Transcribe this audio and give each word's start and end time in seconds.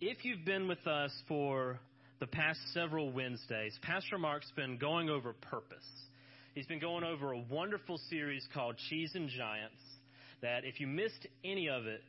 if 0.00 0.24
you've 0.24 0.44
been 0.44 0.68
with 0.68 0.86
us 0.86 1.12
for 1.26 1.80
the 2.20 2.26
past 2.26 2.60
several 2.72 3.10
Wednesdays, 3.10 3.76
Pastor 3.82 4.18
Mark's 4.18 4.50
been 4.54 4.76
going 4.78 5.10
over 5.10 5.32
purpose. 5.32 5.84
He's 6.54 6.66
been 6.66 6.78
going 6.78 7.04
over 7.04 7.32
a 7.32 7.38
wonderful 7.38 7.98
series 8.08 8.46
called 8.54 8.76
Cheese 8.88 9.12
and 9.14 9.28
Giants 9.28 9.80
that 10.40 10.64
if 10.64 10.78
you 10.78 10.86
missed 10.86 11.26
any 11.44 11.68
of 11.68 11.86
it, 11.86 12.00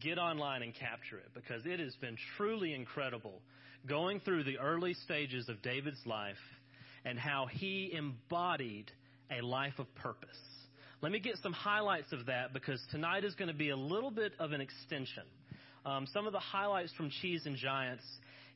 get 0.00 0.18
online 0.18 0.62
and 0.62 0.74
capture 0.74 1.18
it 1.18 1.28
because 1.34 1.62
it 1.64 1.78
has 1.78 1.94
been 2.00 2.16
truly 2.36 2.74
incredible 2.74 3.40
going 3.86 4.18
through 4.20 4.42
the 4.42 4.58
early 4.58 4.94
stages 5.04 5.48
of 5.48 5.62
David's 5.62 6.04
life 6.04 6.34
and 7.04 7.16
how 7.16 7.46
he 7.48 7.92
embodied 7.96 8.90
a 9.30 9.40
life 9.40 9.78
of 9.78 9.86
purpose. 9.94 10.28
Let 11.00 11.12
me 11.12 11.20
get 11.20 11.36
some 11.42 11.52
highlights 11.52 12.12
of 12.12 12.26
that 12.26 12.52
because 12.52 12.80
tonight 12.90 13.22
is 13.22 13.36
going 13.36 13.48
to 13.48 13.54
be 13.54 13.70
a 13.70 13.76
little 13.76 14.10
bit 14.10 14.32
of 14.40 14.50
an 14.50 14.60
extension. 14.60 15.22
Um, 15.86 16.06
some 16.12 16.26
of 16.26 16.32
the 16.32 16.40
highlights 16.40 16.92
from 16.94 17.10
Cheese 17.22 17.42
and 17.46 17.56
Giants 17.56 18.04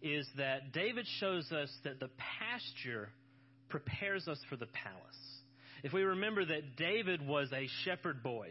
is 0.02 0.26
that 0.36 0.72
David 0.72 1.06
shows 1.20 1.50
us 1.52 1.70
that 1.84 2.00
the 2.00 2.10
pasture 2.40 3.08
prepares 3.68 4.26
us 4.26 4.38
for 4.50 4.56
the 4.56 4.66
palace. 4.66 4.98
If 5.84 5.92
we 5.92 6.02
remember 6.02 6.44
that 6.44 6.76
David 6.76 7.24
was 7.24 7.48
a 7.52 7.68
shepherd 7.84 8.24
boy, 8.24 8.48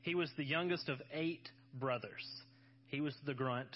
he 0.00 0.14
was 0.14 0.30
the 0.38 0.44
youngest 0.44 0.88
of 0.88 0.98
eight 1.12 1.46
brothers. 1.78 2.26
He 2.88 3.02
was 3.02 3.14
the 3.26 3.34
grunt. 3.34 3.68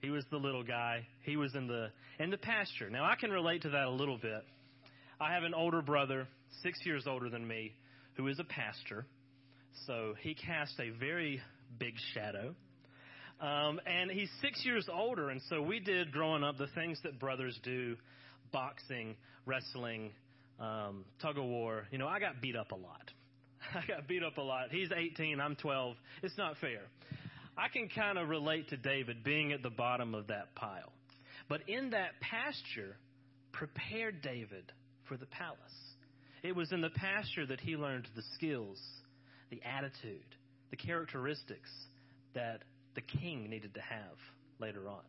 He 0.00 0.08
was 0.08 0.24
the 0.30 0.38
little 0.38 0.64
guy. 0.64 1.06
He 1.24 1.36
was 1.36 1.54
in 1.54 1.66
the 1.66 1.90
in 2.18 2.30
the 2.30 2.38
pasture. 2.38 2.88
Now 2.88 3.04
I 3.04 3.14
can 3.16 3.30
relate 3.30 3.62
to 3.62 3.70
that 3.70 3.86
a 3.86 3.90
little 3.90 4.18
bit. 4.18 4.42
I 5.20 5.34
have 5.34 5.42
an 5.42 5.52
older 5.54 5.82
brother, 5.82 6.26
six 6.62 6.78
years 6.86 7.04
older 7.06 7.28
than 7.28 7.46
me, 7.46 7.74
who 8.14 8.26
is 8.28 8.38
a 8.38 8.44
pastor. 8.44 9.04
So 9.86 10.14
he 10.22 10.34
cast 10.34 10.80
a 10.80 10.90
very 10.98 11.42
big 11.78 11.94
shadow. 12.14 12.54
Um, 13.40 13.80
and 13.86 14.10
he's 14.10 14.30
six 14.42 14.64
years 14.64 14.88
older, 14.92 15.30
and 15.30 15.40
so 15.48 15.62
we 15.62 15.78
did 15.78 16.10
growing 16.10 16.42
up 16.42 16.58
the 16.58 16.66
things 16.74 16.98
that 17.04 17.20
brothers 17.20 17.58
do 17.62 17.96
boxing, 18.52 19.14
wrestling, 19.46 20.10
um, 20.58 21.04
tug 21.22 21.38
of 21.38 21.44
war. 21.44 21.86
You 21.92 21.98
know, 21.98 22.08
I 22.08 22.18
got 22.18 22.40
beat 22.40 22.56
up 22.56 22.72
a 22.72 22.76
lot. 22.76 23.10
I 23.74 23.86
got 23.86 24.08
beat 24.08 24.24
up 24.24 24.38
a 24.38 24.42
lot. 24.42 24.70
He's 24.70 24.90
18, 24.94 25.40
I'm 25.40 25.54
12. 25.56 25.96
It's 26.22 26.36
not 26.36 26.56
fair. 26.60 26.80
I 27.56 27.68
can 27.68 27.88
kind 27.88 28.18
of 28.18 28.28
relate 28.28 28.68
to 28.70 28.76
David 28.76 29.22
being 29.24 29.52
at 29.52 29.62
the 29.62 29.70
bottom 29.70 30.14
of 30.14 30.28
that 30.28 30.54
pile. 30.54 30.92
But 31.48 31.68
in 31.68 31.90
that 31.90 32.20
pasture, 32.20 32.96
prepared 33.52 34.22
David 34.22 34.72
for 35.08 35.16
the 35.16 35.26
palace. 35.26 35.58
It 36.42 36.54
was 36.54 36.72
in 36.72 36.80
the 36.80 36.90
pasture 36.90 37.46
that 37.46 37.60
he 37.60 37.76
learned 37.76 38.06
the 38.14 38.22
skills, 38.34 38.78
the 39.50 39.60
attitude, 39.64 40.36
the 40.70 40.76
characteristics 40.76 41.70
that 42.34 42.62
the 42.94 43.00
king 43.00 43.48
needed 43.48 43.74
to 43.74 43.80
have 43.80 44.16
later 44.58 44.88
on. 44.88 45.02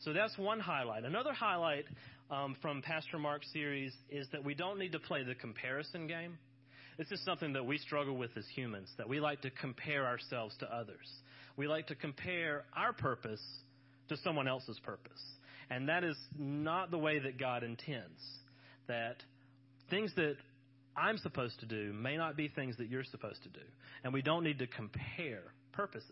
So 0.00 0.12
that's 0.12 0.36
one 0.36 0.60
highlight. 0.60 1.04
Another 1.04 1.32
highlight 1.32 1.86
um, 2.30 2.56
from 2.60 2.82
Pastor 2.82 3.18
Mark's 3.18 3.50
series 3.52 3.92
is 4.10 4.26
that 4.32 4.44
we 4.44 4.54
don't 4.54 4.78
need 4.78 4.92
to 4.92 4.98
play 4.98 5.24
the 5.24 5.34
comparison 5.34 6.06
game. 6.06 6.38
This 6.98 7.10
is 7.10 7.22
something 7.24 7.52
that 7.54 7.64
we 7.64 7.78
struggle 7.78 8.16
with 8.16 8.30
as 8.36 8.44
humans, 8.54 8.88
that 8.98 9.08
we 9.08 9.20
like 9.20 9.42
to 9.42 9.50
compare 9.50 10.06
ourselves 10.06 10.54
to 10.60 10.74
others. 10.74 11.08
We 11.56 11.66
like 11.66 11.88
to 11.88 11.94
compare 11.94 12.64
our 12.74 12.92
purpose 12.92 13.42
to 14.08 14.16
someone 14.18 14.48
else's 14.48 14.78
purpose. 14.80 15.20
And 15.70 15.88
that 15.88 16.04
is 16.04 16.16
not 16.38 16.90
the 16.90 16.98
way 16.98 17.18
that 17.18 17.38
God 17.38 17.62
intends. 17.64 18.20
That 18.88 19.16
things 19.90 20.12
that 20.16 20.36
I'm 20.96 21.18
supposed 21.18 21.60
to 21.60 21.66
do 21.66 21.92
may 21.92 22.16
not 22.16 22.36
be 22.36 22.48
things 22.48 22.76
that 22.78 22.88
you're 22.88 23.04
supposed 23.04 23.42
to 23.42 23.48
do. 23.48 23.64
And 24.04 24.12
we 24.12 24.22
don't 24.22 24.44
need 24.44 24.58
to 24.60 24.66
compare 24.66 25.42
purposes. 25.72 26.10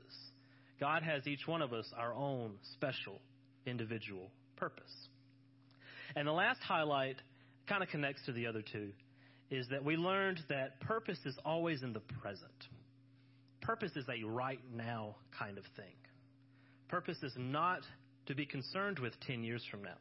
God 0.81 1.03
has 1.03 1.27
each 1.27 1.47
one 1.47 1.63
of 1.63 1.73
us 1.73 1.87
our 1.97 2.13
own 2.13 2.55
special 2.75 3.21
individual 3.67 4.31
purpose. 4.57 4.93
And 6.17 6.27
the 6.27 6.33
last 6.33 6.61
highlight 6.61 7.17
kind 7.69 7.83
of 7.83 7.89
connects 7.89 8.25
to 8.27 8.33
the 8.33 8.47
other 8.47 8.63
two 8.63 8.91
is 9.51 9.67
that 9.71 9.85
we 9.85 9.97
learned 9.97 10.41
that 10.49 10.81
purpose 10.81 11.19
is 11.25 11.37
always 11.45 11.83
in 11.83 11.93
the 11.93 12.01
present. 12.21 12.51
Purpose 13.61 13.93
is 13.97 14.05
a 14.09 14.25
right 14.27 14.61
now 14.75 15.17
kind 15.39 15.59
of 15.59 15.65
thing. 15.77 15.95
Purpose 16.89 17.19
is 17.23 17.33
not 17.37 17.81
to 18.27 18.35
be 18.35 18.47
concerned 18.47 18.99
with 18.99 19.13
10 19.27 19.43
years 19.43 19.65
from 19.71 19.83
now 19.83 20.01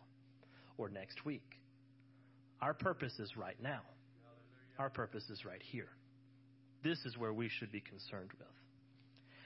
or 0.78 0.90
next 0.90 1.26
week. 1.26 1.48
Our 2.62 2.74
purpose 2.74 3.14
is 3.20 3.36
right 3.38 3.62
now. 3.62 3.82
Our 4.80 4.90
purpose 4.90 5.24
is 5.30 5.46
right 5.46 5.62
here. 5.62 5.90
This 6.84 6.98
is 7.06 7.18
where 7.18 7.34
we 7.34 7.50
should 7.50 7.72
be 7.72 7.82
concerned 7.82 8.32
with. 8.38 8.48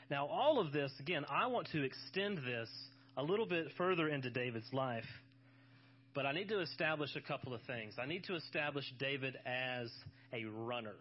Now, 0.10 0.28
all 0.28 0.60
of 0.60 0.72
this, 0.72 0.92
again, 1.00 1.26
I 1.30 1.48
want 1.48 1.68
to 1.74 1.84
extend 1.84 2.38
this 2.40 2.70
a 3.18 3.24
little 3.24 3.46
bit 3.46 3.68
further 3.78 4.08
into 4.08 4.30
David's 4.30 4.72
life 4.72 5.06
but 6.18 6.26
I 6.26 6.32
need 6.32 6.50
to 6.50 6.62
establish 6.62 7.16
a 7.16 7.22
couple 7.22 7.54
of 7.54 7.62
things. 7.68 7.94
I 8.02 8.08
need 8.08 8.24
to 8.24 8.34
establish 8.34 8.92
David 8.98 9.38
as 9.46 9.92
a 10.34 10.46
runner, 10.46 10.96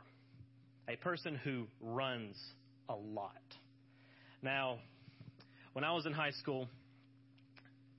a 0.87 0.97
person 0.97 1.41
who 1.43 1.69
runs 1.81 2.37
a 2.91 2.95
lot. 2.95 3.33
Now, 4.43 4.77
when 5.73 5.85
I 5.85 5.95
was 5.95 6.05
in 6.05 6.13
high 6.13 6.33
school 6.33 6.69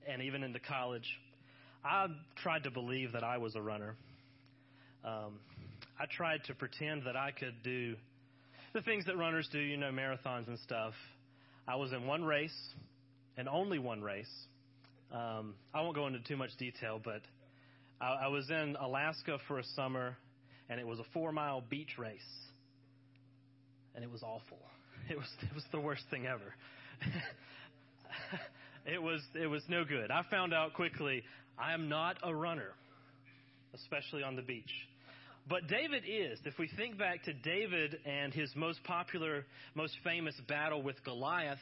and 0.08 0.22
even 0.22 0.44
into 0.44 0.60
college, 0.60 1.08
I 1.84 2.06
tried 2.36 2.62
to 2.62 2.70
believe 2.70 3.14
that 3.14 3.24
I 3.24 3.38
was 3.38 3.56
a 3.56 3.60
runner. 3.60 3.96
Um, 5.04 5.40
I 5.98 6.04
tried 6.08 6.44
to 6.44 6.54
pretend 6.54 7.02
that 7.06 7.16
I 7.16 7.32
could 7.32 7.64
do 7.64 7.96
the 8.78 8.84
things 8.84 9.06
that 9.06 9.16
runners 9.16 9.48
do, 9.50 9.58
you 9.58 9.76
know, 9.76 9.90
marathons 9.90 10.46
and 10.46 10.56
stuff. 10.60 10.92
I 11.66 11.74
was 11.74 11.92
in 11.92 12.06
one 12.06 12.22
race, 12.22 12.56
and 13.36 13.48
only 13.48 13.80
one 13.80 14.02
race, 14.02 14.30
um, 15.12 15.54
I 15.74 15.80
won't 15.80 15.96
go 15.96 16.06
into 16.06 16.20
too 16.20 16.36
much 16.36 16.50
detail, 16.60 17.00
but 17.02 17.22
I, 18.00 18.26
I 18.26 18.28
was 18.28 18.48
in 18.50 18.76
Alaska 18.80 19.38
for 19.48 19.58
a 19.58 19.64
summer, 19.74 20.16
and 20.70 20.78
it 20.78 20.86
was 20.86 21.00
a 21.00 21.04
four 21.12 21.32
mile 21.32 21.60
beach 21.68 21.98
race, 21.98 22.20
and 23.96 24.04
it 24.04 24.10
was 24.10 24.22
awful. 24.22 24.58
It 25.10 25.16
was 25.16 25.28
it 25.40 25.54
was 25.54 25.64
the 25.72 25.80
worst 25.80 26.02
thing 26.10 26.26
ever. 26.26 26.54
it 28.86 29.02
was 29.02 29.22
it 29.34 29.46
was 29.46 29.62
no 29.66 29.82
good. 29.82 30.10
I 30.10 30.20
found 30.30 30.52
out 30.52 30.74
quickly 30.74 31.22
I 31.58 31.72
am 31.72 31.88
not 31.88 32.18
a 32.22 32.34
runner, 32.34 32.74
especially 33.74 34.22
on 34.22 34.36
the 34.36 34.42
beach. 34.42 34.70
But 35.48 35.66
David 35.66 36.04
is. 36.06 36.38
If 36.44 36.58
we 36.58 36.68
think 36.76 36.98
back 36.98 37.22
to 37.24 37.32
David 37.32 37.98
and 38.04 38.34
his 38.34 38.50
most 38.54 38.82
popular, 38.84 39.46
most 39.74 39.94
famous 40.04 40.34
battle 40.46 40.82
with 40.82 41.02
Goliath, 41.04 41.58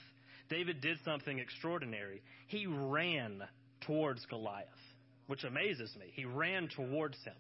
David 0.49 0.81
did 0.81 0.99
something 1.05 1.39
extraordinary. 1.39 2.23
He 2.49 2.67
ran 2.67 3.43
towards 3.87 4.25
Goliath, 4.27 4.67
which 5.29 5.45
amazes 5.45 5.95
me. 5.99 6.07
He 6.15 6.25
ran 6.25 6.69
towards 6.75 7.17
him. 7.25 7.35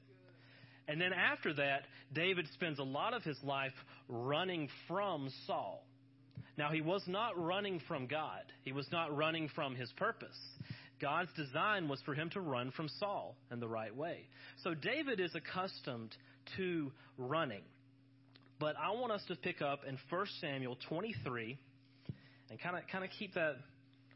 And 0.88 1.00
then 1.00 1.12
after 1.12 1.52
that, 1.54 1.82
David 2.12 2.46
spends 2.54 2.78
a 2.78 2.84
lot 2.84 3.12
of 3.12 3.24
his 3.24 3.38
life 3.42 3.72
running 4.08 4.68
from 4.86 5.30
Saul. 5.46 5.84
Now, 6.56 6.70
he 6.70 6.80
was 6.80 7.02
not 7.06 7.38
running 7.38 7.80
from 7.88 8.06
God. 8.06 8.42
He 8.62 8.72
was 8.72 8.86
not 8.92 9.14
running 9.14 9.48
from 9.48 9.74
his 9.74 9.92
purpose. 9.96 10.38
God's 11.00 11.32
design 11.36 11.88
was 11.88 12.00
for 12.02 12.14
him 12.14 12.30
to 12.30 12.40
run 12.40 12.70
from 12.70 12.88
Saul 13.00 13.36
in 13.50 13.60
the 13.60 13.68
right 13.68 13.94
way. 13.94 14.28
So 14.62 14.72
David 14.72 15.20
is 15.20 15.34
accustomed 15.34 16.16
to 16.56 16.92
running. 17.18 17.62
But 18.58 18.76
I 18.76 18.90
want 18.92 19.12
us 19.12 19.22
to 19.28 19.36
pick 19.36 19.60
up 19.60 19.80
in 19.86 19.98
1 20.08 20.26
Samuel 20.40 20.78
23, 20.88 21.58
and 22.50 22.60
kind 22.60 22.76
of 22.76 22.82
kind 22.90 23.04
of 23.04 23.10
keep 23.18 23.34
that 23.34 23.56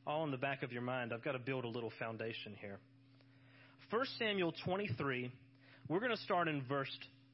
all 0.07 0.25
in 0.25 0.31
the 0.31 0.39
back 0.39 0.63
of 0.63 0.73
your 0.73 0.83
mind. 0.83 1.13
I've 1.13 1.23
got 1.23 1.33
to 1.33 1.39
build 1.39 1.65
a 1.65 1.69
little 1.69 1.93
foundation 1.99 2.55
here. 2.61 2.79
1 3.91 4.05
Samuel 4.19 4.55
23, 4.65 5.31
we're 5.89 5.99
going 5.99 6.11
to 6.11 6.23
start 6.23 6.49
in 6.49 6.63
verse 6.69 6.89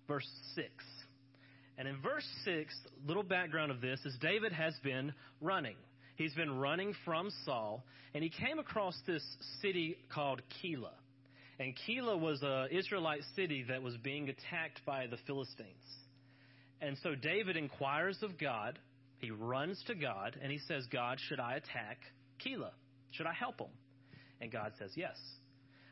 verse 0.09 0.29
6. 0.55 0.69
And 1.79 1.87
in 1.87 2.01
verse 2.01 2.27
6, 2.45 2.75
little 3.07 3.23
background 3.23 3.71
of 3.71 3.81
this 3.81 4.01
is 4.05 4.17
David 4.21 4.53
has 4.53 4.75
been 4.83 5.13
running. 5.41 5.77
He's 6.17 6.33
been 6.35 6.59
running 6.59 6.95
from 7.05 7.29
Saul, 7.45 7.85
and 8.15 8.25
he 8.25 8.31
came 8.31 8.59
across 8.59 8.97
this 9.07 9.23
city 9.61 9.99
called 10.13 10.41
Keilah. 10.63 10.97
And 11.59 11.75
Keilah 11.89 12.19
was 12.21 12.43
an 12.43 12.69
Israelite 12.71 13.23
city 13.35 13.65
that 13.69 13.83
was 13.83 13.97
being 13.99 14.29
attacked 14.29 14.81
by 14.85 15.07
the 15.07 15.17
Philistines. 15.27 15.71
And 16.81 16.97
so 17.03 17.15
David 17.15 17.57
inquires 17.57 18.19
of 18.23 18.39
God, 18.39 18.79
he 19.19 19.31
runs 19.31 19.83
to 19.87 19.95
God 19.95 20.39
and 20.43 20.53
he 20.53 20.59
says, 20.69 20.87
God, 20.93 21.19
should 21.29 21.41
I 21.41 21.55
attack 21.55 21.99
Keilah? 22.45 22.73
Should 23.13 23.27
I 23.27 23.33
help 23.33 23.59
him? 23.59 23.71
And 24.41 24.53
God 24.53 24.73
says, 24.79 24.91
yes. 24.95 25.17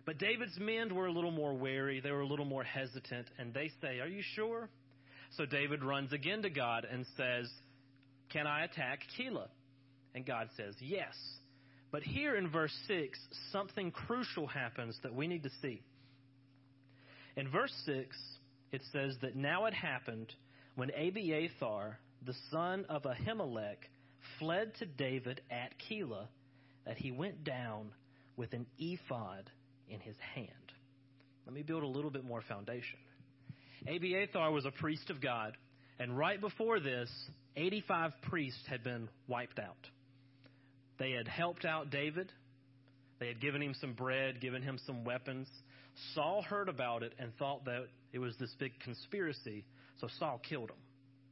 But 0.06 0.18
David's 0.18 0.58
men 0.58 0.94
were 0.94 1.06
a 1.06 1.12
little 1.12 1.30
more 1.30 1.54
wary. 1.54 2.00
They 2.00 2.10
were 2.10 2.20
a 2.20 2.26
little 2.26 2.44
more 2.44 2.62
hesitant. 2.62 3.28
And 3.38 3.54
they 3.54 3.70
say, 3.80 4.00
Are 4.00 4.08
you 4.08 4.22
sure? 4.34 4.68
So 5.36 5.46
David 5.46 5.82
runs 5.82 6.12
again 6.12 6.42
to 6.42 6.50
God 6.50 6.86
and 6.90 7.06
says, 7.16 7.50
Can 8.30 8.46
I 8.46 8.64
attack 8.64 9.00
Keilah? 9.18 9.48
And 10.14 10.26
God 10.26 10.48
says, 10.56 10.74
Yes. 10.80 11.14
But 11.94 12.02
here 12.02 12.34
in 12.34 12.50
verse 12.50 12.76
6, 12.88 13.16
something 13.52 13.92
crucial 13.92 14.48
happens 14.48 14.98
that 15.04 15.14
we 15.14 15.28
need 15.28 15.44
to 15.44 15.50
see. 15.62 15.80
In 17.36 17.48
verse 17.48 17.72
6, 17.86 18.16
it 18.72 18.82
says 18.92 19.14
that 19.22 19.36
now 19.36 19.66
it 19.66 19.74
happened 19.74 20.34
when 20.74 20.90
Abiathar, 20.90 22.00
the 22.26 22.34
son 22.50 22.84
of 22.88 23.04
Ahimelech, 23.04 23.76
fled 24.40 24.72
to 24.80 24.86
David 24.86 25.40
at 25.52 25.72
Keilah, 25.88 26.26
that 26.84 26.96
he 26.96 27.12
went 27.12 27.44
down 27.44 27.92
with 28.36 28.54
an 28.54 28.66
ephod 28.76 29.48
in 29.88 30.00
his 30.00 30.16
hand. 30.34 30.48
Let 31.46 31.54
me 31.54 31.62
build 31.62 31.84
a 31.84 31.86
little 31.86 32.10
bit 32.10 32.24
more 32.24 32.42
foundation. 32.48 32.98
Abiathar 33.86 34.50
was 34.50 34.64
a 34.64 34.72
priest 34.72 35.10
of 35.10 35.20
God, 35.20 35.56
and 36.00 36.18
right 36.18 36.40
before 36.40 36.80
this, 36.80 37.08
85 37.54 38.14
priests 38.22 38.64
had 38.68 38.82
been 38.82 39.08
wiped 39.28 39.60
out. 39.60 39.76
They 40.98 41.12
had 41.12 41.28
helped 41.28 41.64
out 41.64 41.90
David. 41.90 42.32
They 43.18 43.28
had 43.28 43.40
given 43.40 43.62
him 43.62 43.74
some 43.80 43.94
bread, 43.94 44.40
given 44.40 44.62
him 44.62 44.78
some 44.86 45.04
weapons. 45.04 45.48
Saul 46.14 46.42
heard 46.42 46.68
about 46.68 47.02
it 47.02 47.12
and 47.18 47.34
thought 47.36 47.64
that 47.66 47.86
it 48.12 48.18
was 48.18 48.36
this 48.38 48.54
big 48.58 48.72
conspiracy, 48.80 49.64
so 50.00 50.08
Saul 50.18 50.40
killed 50.48 50.70
him. 50.70 50.76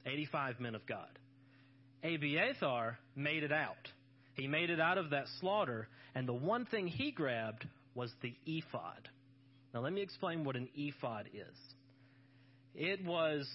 85 0.06 0.60
men 0.60 0.74
of 0.74 0.86
God. 0.86 1.18
Abiathar 2.02 2.98
made 3.14 3.42
it 3.42 3.52
out. 3.52 3.88
He 4.34 4.48
made 4.48 4.70
it 4.70 4.80
out 4.80 4.98
of 4.98 5.10
that 5.10 5.26
slaughter, 5.40 5.88
and 6.14 6.26
the 6.26 6.32
one 6.32 6.64
thing 6.66 6.88
he 6.88 7.12
grabbed 7.12 7.66
was 7.94 8.10
the 8.22 8.34
ephod. 8.46 9.08
Now, 9.74 9.80
let 9.80 9.92
me 9.92 10.02
explain 10.02 10.44
what 10.44 10.56
an 10.56 10.68
ephod 10.74 11.28
is. 11.32 11.56
It 12.74 13.04
was 13.04 13.48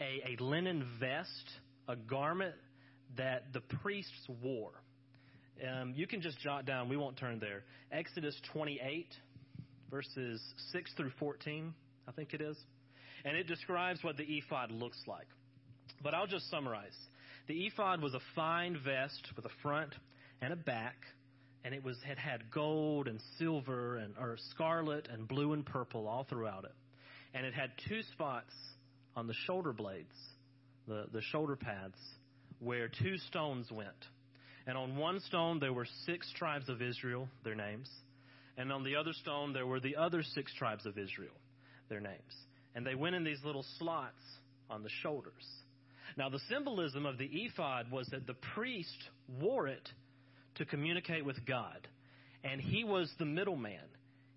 a, 0.00 0.32
a 0.32 0.42
linen 0.42 0.86
vest, 0.98 1.50
a 1.86 1.96
garment 1.96 2.54
that 3.16 3.52
the 3.52 3.60
priests 3.60 4.28
wore. 4.42 4.72
Um, 5.66 5.92
you 5.96 6.06
can 6.06 6.20
just 6.20 6.38
jot 6.38 6.66
down, 6.66 6.88
we 6.88 6.96
won't 6.96 7.16
turn 7.16 7.38
there. 7.40 7.64
Exodus 7.90 8.36
28, 8.52 9.06
verses 9.90 10.40
6 10.72 10.92
through 10.96 11.10
14, 11.18 11.74
I 12.06 12.12
think 12.12 12.32
it 12.34 12.40
is. 12.40 12.56
And 13.24 13.36
it 13.36 13.48
describes 13.48 14.02
what 14.04 14.16
the 14.16 14.24
ephod 14.24 14.70
looks 14.70 14.98
like. 15.06 15.26
But 16.02 16.14
I'll 16.14 16.26
just 16.26 16.48
summarize. 16.50 16.96
The 17.48 17.66
ephod 17.66 18.02
was 18.02 18.14
a 18.14 18.20
fine 18.36 18.78
vest 18.84 19.28
with 19.34 19.44
a 19.46 19.50
front 19.62 19.94
and 20.40 20.52
a 20.52 20.56
back, 20.56 20.96
and 21.64 21.74
it 21.74 21.82
was 21.82 21.96
had 22.06 22.18
had 22.18 22.50
gold 22.52 23.08
and 23.08 23.20
silver 23.38 23.96
and 23.96 24.14
or 24.18 24.36
scarlet 24.50 25.08
and 25.10 25.26
blue 25.26 25.52
and 25.54 25.66
purple 25.66 26.06
all 26.06 26.24
throughout 26.24 26.64
it. 26.64 26.74
And 27.34 27.44
it 27.44 27.54
had 27.54 27.70
two 27.88 28.02
spots 28.12 28.52
on 29.16 29.26
the 29.26 29.34
shoulder 29.46 29.72
blades, 29.72 30.14
the, 30.86 31.06
the 31.12 31.20
shoulder 31.20 31.56
pads, 31.56 31.98
where 32.60 32.88
two 32.88 33.16
stones 33.28 33.66
went. 33.72 33.88
And 34.68 34.76
on 34.76 34.96
one 34.96 35.18
stone 35.20 35.58
there 35.58 35.72
were 35.72 35.86
six 36.04 36.30
tribes 36.36 36.68
of 36.68 36.82
Israel, 36.82 37.26
their 37.42 37.54
names. 37.54 37.88
And 38.58 38.70
on 38.70 38.84
the 38.84 38.96
other 38.96 39.14
stone 39.14 39.54
there 39.54 39.66
were 39.66 39.80
the 39.80 39.96
other 39.96 40.22
six 40.22 40.52
tribes 40.54 40.84
of 40.84 40.98
Israel, 40.98 41.34
their 41.88 42.00
names. 42.00 42.34
And 42.74 42.86
they 42.86 42.94
went 42.94 43.16
in 43.16 43.24
these 43.24 43.42
little 43.44 43.64
slots 43.78 44.22
on 44.68 44.82
the 44.82 44.90
shoulders. 45.02 45.32
Now, 46.18 46.28
the 46.28 46.40
symbolism 46.50 47.06
of 47.06 47.16
the 47.16 47.30
ephod 47.32 47.90
was 47.90 48.08
that 48.08 48.26
the 48.26 48.36
priest 48.54 49.08
wore 49.40 49.68
it 49.68 49.88
to 50.56 50.64
communicate 50.64 51.24
with 51.24 51.44
God, 51.46 51.86
and 52.44 52.60
he 52.60 52.84
was 52.84 53.10
the 53.18 53.24
middleman. 53.24 53.86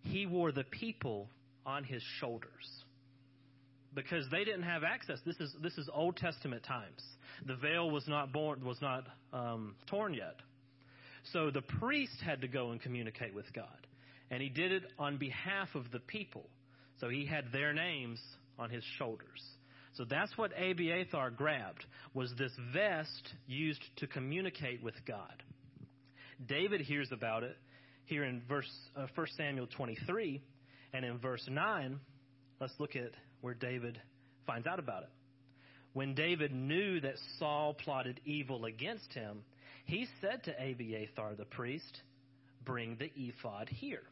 He 0.01 0.25
wore 0.25 0.51
the 0.51 0.63
people 0.63 1.28
on 1.66 1.83
his 1.83 2.04
shoulders 2.19 2.81
because 3.93 4.25
they 4.31 4.43
didn't 4.43 4.63
have 4.63 4.83
access. 4.83 5.19
This 5.25 5.38
is 5.38 5.53
this 5.61 5.77
is 5.77 5.89
Old 5.93 6.17
Testament 6.17 6.63
times. 6.63 7.01
The 7.45 7.55
veil 7.55 7.89
was 7.89 8.07
not 8.07 8.31
born 8.31 8.63
was 8.65 8.81
not 8.81 9.05
um, 9.33 9.75
torn 9.88 10.13
yet, 10.13 10.35
so 11.33 11.51
the 11.51 11.61
priest 11.61 12.21
had 12.25 12.41
to 12.41 12.47
go 12.47 12.71
and 12.71 12.81
communicate 12.81 13.33
with 13.33 13.51
God, 13.53 13.88
and 14.29 14.41
he 14.41 14.49
did 14.49 14.71
it 14.71 14.83
on 14.97 15.17
behalf 15.17 15.69
of 15.75 15.91
the 15.91 15.99
people. 15.99 16.49
So 16.99 17.09
he 17.09 17.25
had 17.25 17.51
their 17.51 17.73
names 17.73 18.19
on 18.59 18.69
his 18.69 18.83
shoulders. 18.99 19.41
So 19.94 20.05
that's 20.05 20.37
what 20.37 20.51
Abiathar 20.57 21.31
grabbed, 21.31 21.83
was 22.13 22.31
this 22.37 22.51
vest 22.73 23.33
used 23.47 23.81
to 23.97 24.07
communicate 24.07 24.81
with 24.81 24.94
God. 25.05 25.44
David 26.47 26.81
hears 26.81 27.09
about 27.11 27.44
it 27.44 27.57
here 28.05 28.23
in 28.23 28.41
verse 28.47 28.69
uh, 28.95 29.07
1 29.15 29.27
Samuel 29.35 29.67
23, 29.67 30.41
and 30.94 31.05
in 31.05 31.17
verse 31.17 31.45
9, 31.49 31.99
let's 32.59 32.73
look 32.79 32.95
at 32.95 33.11
where 33.41 33.53
David 33.53 33.99
finds 34.45 34.67
out 34.67 34.79
about 34.79 35.03
it. 35.03 35.09
When 35.93 36.15
David 36.15 36.53
knew 36.53 37.01
that 37.01 37.15
Saul 37.38 37.73
plotted 37.73 38.21
evil 38.25 38.65
against 38.65 39.13
him, 39.13 39.43
he 39.85 40.07
said 40.21 40.43
to 40.45 40.51
Abiathar 40.51 41.35
the 41.35 41.45
priest, 41.45 42.01
Bring 42.63 42.97
the 42.97 43.11
ephod 43.15 43.67
here. 43.69 44.03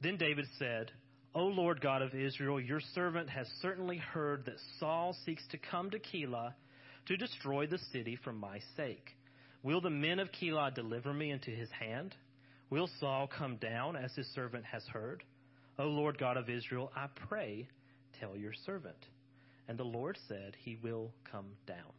Then 0.00 0.16
David 0.16 0.46
said, 0.58 0.90
O 1.34 1.44
Lord 1.44 1.80
God 1.80 2.00
of 2.00 2.14
Israel, 2.14 2.60
your 2.60 2.80
servant 2.94 3.28
has 3.28 3.46
certainly 3.60 3.98
heard 3.98 4.44
that 4.46 4.60
Saul 4.78 5.16
seeks 5.26 5.42
to 5.48 5.58
come 5.58 5.90
to 5.90 5.98
Keilah 5.98 6.54
to 7.06 7.16
destroy 7.16 7.66
the 7.66 7.80
city 7.92 8.18
for 8.22 8.32
my 8.32 8.60
sake. 8.76 9.10
Will 9.62 9.80
the 9.80 9.90
men 9.90 10.20
of 10.20 10.28
Keilah 10.30 10.74
deliver 10.74 11.12
me 11.12 11.30
into 11.30 11.50
his 11.50 11.70
hand? 11.70 12.14
Will 12.70 12.88
Saul 13.00 13.26
come 13.26 13.56
down 13.56 13.96
as 13.96 14.12
his 14.14 14.26
servant 14.34 14.64
has 14.66 14.84
heard? 14.84 15.24
O 15.78 15.84
Lord 15.84 16.18
God 16.18 16.36
of 16.36 16.48
Israel, 16.48 16.92
I 16.94 17.06
pray, 17.28 17.68
tell 18.20 18.36
your 18.36 18.52
servant. 18.64 18.96
And 19.68 19.78
the 19.78 19.84
Lord 19.84 20.18
said, 20.28 20.56
He 20.64 20.76
will 20.82 21.10
come 21.30 21.46
down. 21.66 21.92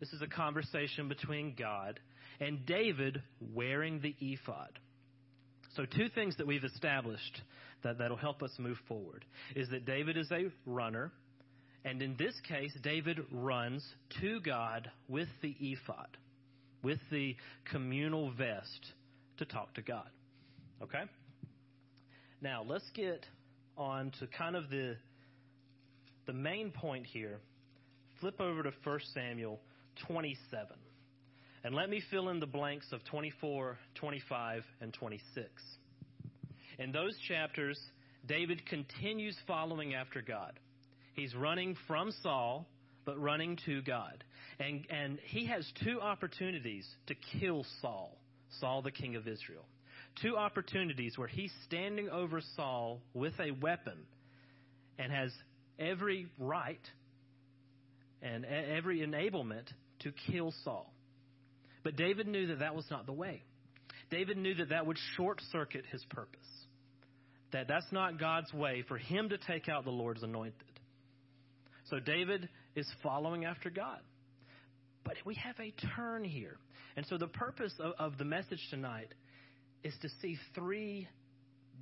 This 0.00 0.12
is 0.12 0.22
a 0.22 0.26
conversation 0.26 1.08
between 1.08 1.54
God 1.56 2.00
and 2.40 2.66
David 2.66 3.22
wearing 3.40 4.00
the 4.00 4.14
ephod. 4.20 4.78
So, 5.76 5.84
two 5.84 6.08
things 6.14 6.36
that 6.36 6.46
we've 6.46 6.64
established 6.64 7.42
that, 7.82 7.98
that'll 7.98 8.16
help 8.16 8.42
us 8.42 8.50
move 8.58 8.78
forward 8.88 9.24
is 9.54 9.68
that 9.70 9.86
David 9.86 10.16
is 10.16 10.30
a 10.30 10.50
runner, 10.66 11.12
and 11.84 12.02
in 12.02 12.16
this 12.16 12.34
case, 12.48 12.72
David 12.82 13.18
runs 13.30 13.84
to 14.20 14.40
God 14.40 14.90
with 15.08 15.28
the 15.42 15.54
ephod, 15.60 16.16
with 16.82 16.98
the 17.10 17.36
communal 17.70 18.30
vest 18.32 18.92
to 19.38 19.44
talk 19.44 19.74
to 19.74 19.82
God. 19.82 20.08
Okay? 20.82 21.02
Now, 22.44 22.62
let's 22.62 22.84
get 22.94 23.24
on 23.78 24.12
to 24.20 24.26
kind 24.26 24.54
of 24.54 24.68
the, 24.68 24.96
the 26.26 26.34
main 26.34 26.72
point 26.72 27.06
here. 27.06 27.40
Flip 28.20 28.38
over 28.38 28.62
to 28.62 28.70
1 28.84 29.00
Samuel 29.14 29.58
27. 30.06 30.66
And 31.64 31.74
let 31.74 31.88
me 31.88 32.02
fill 32.10 32.28
in 32.28 32.40
the 32.40 32.46
blanks 32.46 32.84
of 32.92 33.02
24, 33.06 33.78
25, 33.94 34.62
and 34.82 34.92
26. 34.92 35.48
In 36.78 36.92
those 36.92 37.16
chapters, 37.26 37.80
David 38.26 38.66
continues 38.66 39.38
following 39.46 39.94
after 39.94 40.20
God. 40.20 40.52
He's 41.14 41.34
running 41.34 41.74
from 41.88 42.12
Saul, 42.22 42.66
but 43.06 43.18
running 43.18 43.58
to 43.64 43.80
God. 43.80 44.22
And, 44.60 44.84
and 44.90 45.18
he 45.28 45.46
has 45.46 45.66
two 45.82 45.98
opportunities 45.98 46.86
to 47.06 47.14
kill 47.40 47.64
Saul, 47.80 48.18
Saul 48.60 48.82
the 48.82 48.90
king 48.90 49.16
of 49.16 49.26
Israel. 49.26 49.64
Two 50.22 50.36
opportunities 50.36 51.18
where 51.18 51.28
he's 51.28 51.52
standing 51.66 52.08
over 52.08 52.40
Saul 52.56 53.00
with 53.14 53.34
a 53.40 53.50
weapon 53.50 53.98
and 54.98 55.12
has 55.12 55.32
every 55.78 56.28
right 56.38 56.80
and 58.22 58.44
every 58.44 59.00
enablement 59.00 59.66
to 60.00 60.12
kill 60.30 60.54
Saul. 60.64 60.92
But 61.82 61.96
David 61.96 62.26
knew 62.26 62.46
that 62.48 62.60
that 62.60 62.74
was 62.74 62.84
not 62.90 63.06
the 63.06 63.12
way. 63.12 63.42
David 64.10 64.38
knew 64.38 64.54
that 64.54 64.70
that 64.70 64.86
would 64.86 64.98
short 65.16 65.40
circuit 65.50 65.84
his 65.90 66.04
purpose 66.10 66.46
that 67.54 67.68
that's 67.68 67.86
not 67.92 68.18
God's 68.18 68.52
way 68.52 68.82
for 68.88 68.98
him 68.98 69.28
to 69.28 69.38
take 69.38 69.68
out 69.68 69.84
the 69.84 69.90
Lord's 69.90 70.24
anointed. 70.24 70.80
So 71.88 72.00
David 72.00 72.48
is 72.74 72.86
following 73.00 73.44
after 73.44 73.70
God. 73.70 74.00
But 75.04 75.14
we 75.24 75.36
have 75.36 75.54
a 75.60 75.72
turn 75.94 76.24
here. 76.24 76.56
And 76.96 77.06
so 77.06 77.16
the 77.16 77.28
purpose 77.28 77.72
of, 77.78 77.92
of 78.00 78.18
the 78.18 78.24
message 78.24 78.58
tonight 78.70 79.14
is 79.84 79.94
to 80.02 80.08
see 80.20 80.36
three 80.54 81.06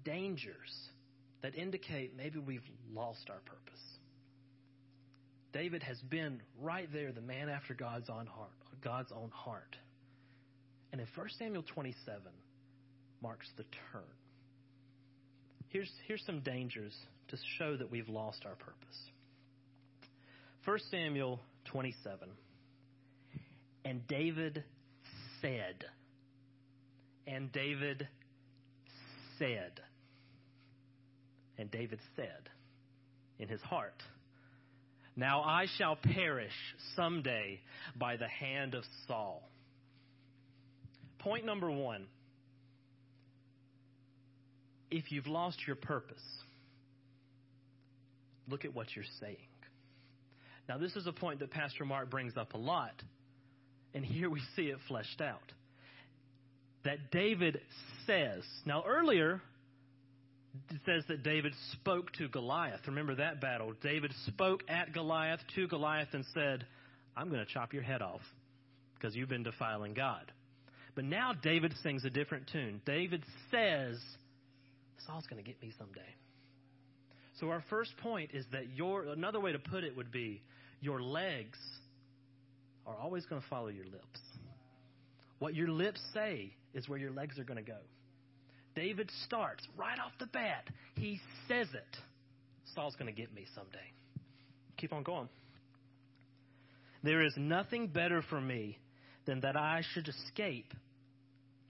dangers 0.05 0.91
that 1.41 1.55
indicate 1.55 2.17
maybe 2.17 2.39
we've 2.39 2.61
lost 2.93 3.31
our 3.31 3.41
purpose. 3.47 3.81
David 5.53 5.83
has 5.83 5.99
been 6.11 6.41
right 6.61 6.89
there, 6.93 7.13
the 7.13 7.21
man 7.21 7.49
after 7.49 7.75
God's 7.75 8.11
own 8.11 8.27
heart, 8.27 8.51
God's 8.83 9.13
own 9.13 9.31
heart. 9.33 9.77
And 10.93 11.01
in 11.01 11.07
1 11.15 11.29
Samuel 11.39 11.63
27 11.63 12.21
marks 13.23 13.49
the 13.57 13.65
turn 13.93 14.03
here's, 15.73 15.91
here's 16.07 16.23
some 16.25 16.41
dangers 16.41 16.95
to 17.29 17.37
show 17.59 17.77
that 17.77 17.91
we've 17.91 18.09
lost 18.09 18.45
our 18.45 18.55
purpose. 18.55 18.99
1 20.65 20.79
Samuel 20.91 21.41
27. 21.65 22.29
And 23.85 24.07
David 24.07 24.63
said, 25.41 25.85
and 27.27 27.51
David 27.53 28.09
said, 29.39 29.81
and 31.59 31.71
David 31.71 32.01
said 32.17 32.49
in 33.39 33.49
his 33.49 33.61
heart, 33.61 34.03
Now 35.17 35.43
I 35.43 35.67
shall 35.79 35.97
perish 35.97 36.53
someday 36.97 37.61
by 37.97 38.17
the 38.17 38.29
hand 38.29 38.75
of 38.75 38.85
Saul. 39.07 39.49
Point 41.19 41.45
number 41.45 41.71
one 41.71 42.07
if 44.91 45.11
you've 45.11 45.27
lost 45.27 45.59
your 45.67 45.77
purpose, 45.77 46.23
look 48.47 48.65
at 48.65 48.75
what 48.75 48.89
you're 48.95 49.07
saying. 49.21 49.37
Now, 50.69 50.79
this 50.79 50.95
is 50.97 51.07
a 51.07 51.13
point 51.13 51.41
that 51.41 51.51
Pastor 51.51 51.85
Mark 51.85 52.11
brings 52.11 52.37
up 52.37 52.55
a 52.55 52.59
lot, 52.59 52.95
and 53.95 54.05
here 54.05 54.29
we 54.29 54.41
see 54.55 54.65
it 54.65 54.79
fleshed 54.89 55.21
out. 55.21 55.53
That 56.85 57.11
David 57.11 57.61
says. 58.07 58.43
Now, 58.65 58.85
earlier, 58.87 59.41
it 60.71 60.81
says 60.85 61.05
that 61.09 61.23
David 61.23 61.55
spoke 61.73 62.13
to 62.15 62.29
Goliath. 62.29 62.81
Remember 62.87 63.15
that 63.17 63.41
battle. 63.41 63.73
David 63.83 64.13
spoke 64.27 64.63
at 64.69 64.93
Goliath 64.93 65.41
to 65.55 65.67
Goliath 65.69 66.09
and 66.13 66.25
said, 66.35 66.67
I'm 67.17 67.29
going 67.29 67.45
to 67.45 67.53
chop 67.53 67.73
your 67.73 67.83
head 67.83 68.03
off 68.03 68.21
because 68.95 69.15
you've 69.15 69.29
been 69.29 69.43
defiling 69.43 69.95
God. 69.95 70.31
But 70.95 71.05
now 71.05 71.33
David 71.33 71.73
sings 71.83 72.05
a 72.05 72.11
different 72.11 72.51
tune. 72.53 72.83
David 72.85 73.23
says, 73.51 73.99
Saul's 75.07 75.27
going 75.27 75.43
to 75.43 75.49
get 75.49 75.61
me 75.63 75.73
someday. 75.79 76.01
So 77.41 77.49
our 77.49 77.65
first 77.71 77.97
point 78.03 78.31
is 78.35 78.45
that 78.53 78.75
your 78.75 79.05
another 79.05 79.41
way 79.41 79.53
to 79.53 79.59
put 79.59 79.85
it 79.85 79.97
would 79.97 80.13
be 80.13 80.43
your 80.81 81.03
legs 81.03 81.59
are 82.87 82.97
always 82.97 83.25
going 83.27 83.41
to 83.41 83.49
follow 83.49 83.69
your 83.69 83.87
lips. 83.87 84.21
What 85.43 85.57
your 85.57 85.67
lips 85.67 86.01
say 86.15 86.55
is 86.73 86.89
where 86.89 87.01
your 87.01 87.11
legs 87.11 87.37
are 87.37 87.43
going 87.43 87.57
to 87.57 87.69
go. 87.69 87.79
David 88.77 89.11
starts 89.27 89.67
right 89.77 89.99
off 89.99 90.13
the 90.21 90.27
bat. 90.27 90.69
He 90.95 91.19
says 91.49 91.67
it. 91.75 91.97
Saul's 92.77 92.95
going 92.95 93.13
to 93.13 93.21
get 93.21 93.35
me 93.35 93.47
someday. 93.53 93.91
Keep 94.77 94.93
on 94.93 95.03
going. 95.03 95.29
There 97.03 97.25
is 97.25 97.33
nothing 97.37 97.89
better 97.89 98.23
for 98.31 98.41
me 98.41 98.79
than 99.27 99.41
that 99.41 99.57
I 99.57 99.83
should 99.93 100.07
escape 100.07 100.73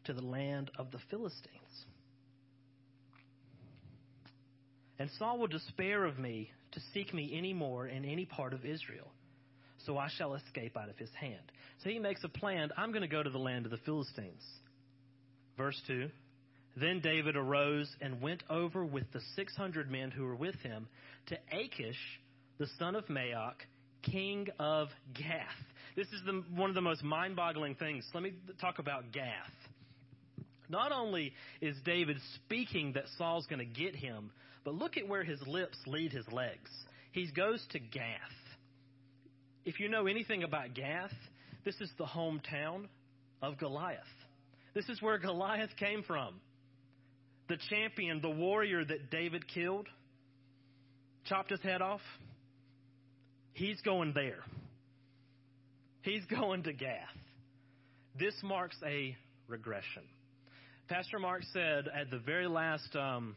to 0.04 0.12
the 0.12 0.20
land 0.20 0.70
of 0.78 0.90
the 0.90 0.98
Philistines. 1.08 1.86
And 4.98 5.08
Saul 5.18 5.38
will 5.38 5.46
despair 5.46 6.04
of 6.04 6.18
me 6.18 6.50
to 6.72 6.80
seek 6.92 7.14
me 7.14 7.32
any 7.34 7.54
more 7.54 7.86
in 7.86 8.04
any 8.04 8.26
part 8.26 8.52
of 8.52 8.66
Israel. 8.66 9.10
So 9.86 9.98
I 9.98 10.08
shall 10.16 10.34
escape 10.34 10.76
out 10.76 10.88
of 10.88 10.96
his 10.96 11.10
hand. 11.18 11.52
So 11.82 11.90
he 11.90 11.98
makes 11.98 12.22
a 12.24 12.28
plan. 12.28 12.70
I'm 12.76 12.90
going 12.90 13.02
to 13.02 13.08
go 13.08 13.22
to 13.22 13.30
the 13.30 13.38
land 13.38 13.64
of 13.64 13.70
the 13.70 13.78
Philistines. 13.78 14.42
Verse 15.56 15.80
2 15.86 16.08
Then 16.76 17.00
David 17.00 17.36
arose 17.36 17.88
and 18.00 18.20
went 18.20 18.42
over 18.48 18.84
with 18.84 19.10
the 19.12 19.20
600 19.36 19.90
men 19.90 20.10
who 20.10 20.24
were 20.24 20.36
with 20.36 20.56
him 20.56 20.86
to 21.26 21.38
Achish, 21.52 21.98
the 22.58 22.66
son 22.78 22.94
of 22.94 23.06
Maoch, 23.06 23.60
king 24.02 24.48
of 24.58 24.88
Gath. 25.14 25.48
This 25.96 26.06
is 26.08 26.22
the, 26.24 26.42
one 26.54 26.70
of 26.70 26.74
the 26.74 26.80
most 26.80 27.02
mind 27.02 27.36
boggling 27.36 27.74
things. 27.74 28.04
Let 28.14 28.22
me 28.22 28.32
talk 28.60 28.78
about 28.78 29.12
Gath. 29.12 29.26
Not 30.68 30.90
only 30.90 31.34
is 31.60 31.76
David 31.84 32.16
speaking 32.34 32.92
that 32.94 33.04
Saul's 33.18 33.46
going 33.46 33.58
to 33.58 33.80
get 33.80 33.94
him, 33.94 34.30
but 34.64 34.74
look 34.74 34.96
at 34.96 35.06
where 35.06 35.22
his 35.22 35.40
lips 35.46 35.76
lead 35.86 36.12
his 36.12 36.26
legs. 36.32 36.70
He 37.12 37.26
goes 37.30 37.62
to 37.72 37.78
Gath. 37.78 38.16
If 39.64 39.78
you 39.78 39.88
know 39.88 40.06
anything 40.06 40.42
about 40.42 40.74
Gath, 40.74 41.12
this 41.64 41.80
is 41.80 41.90
the 41.96 42.04
hometown 42.04 42.86
of 43.40 43.58
Goliath. 43.58 44.00
This 44.74 44.88
is 44.88 45.00
where 45.00 45.18
Goliath 45.18 45.70
came 45.78 46.02
from. 46.02 46.40
The 47.48 47.56
champion, 47.70 48.20
the 48.20 48.30
warrior 48.30 48.84
that 48.84 49.10
David 49.10 49.46
killed, 49.46 49.86
chopped 51.26 51.50
his 51.50 51.60
head 51.60 51.82
off. 51.82 52.00
He's 53.52 53.80
going 53.82 54.12
there. 54.14 54.40
He's 56.02 56.24
going 56.30 56.64
to 56.64 56.72
Gath. 56.72 57.08
This 58.18 58.34
marks 58.42 58.76
a 58.84 59.16
regression. 59.46 60.02
Pastor 60.88 61.18
Mark 61.18 61.42
said 61.52 61.84
at 61.88 62.10
the 62.10 62.18
very 62.18 62.48
last, 62.48 62.96
um, 62.96 63.36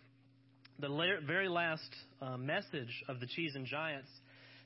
the 0.80 0.90
la- 0.90 1.22
very 1.26 1.48
last 1.48 1.90
uh, 2.22 2.38
message 2.38 3.04
of 3.08 3.20
the 3.20 3.28
Cheese 3.28 3.54
and 3.56 3.66
Giants 3.66 4.10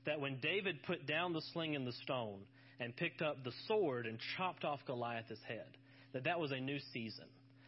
that 0.06 0.20
when 0.20 0.40
David 0.40 0.84
put 0.84 1.06
down 1.06 1.34
the 1.34 1.42
sling 1.54 1.76
and 1.76 1.86
the 1.86 1.94
stone 2.04 2.40
and 2.80 2.96
picked 2.96 3.22
up 3.22 3.44
the 3.44 3.52
sword 3.68 4.06
and 4.06 4.18
chopped 4.38 4.64
off 4.64 4.80
Goliath's 4.86 5.42
head, 5.48 5.68
that 6.14 6.24
that 6.24 6.40
was 6.40 6.52
a 6.52 6.60
new 6.60 6.80
season. 6.94 7.26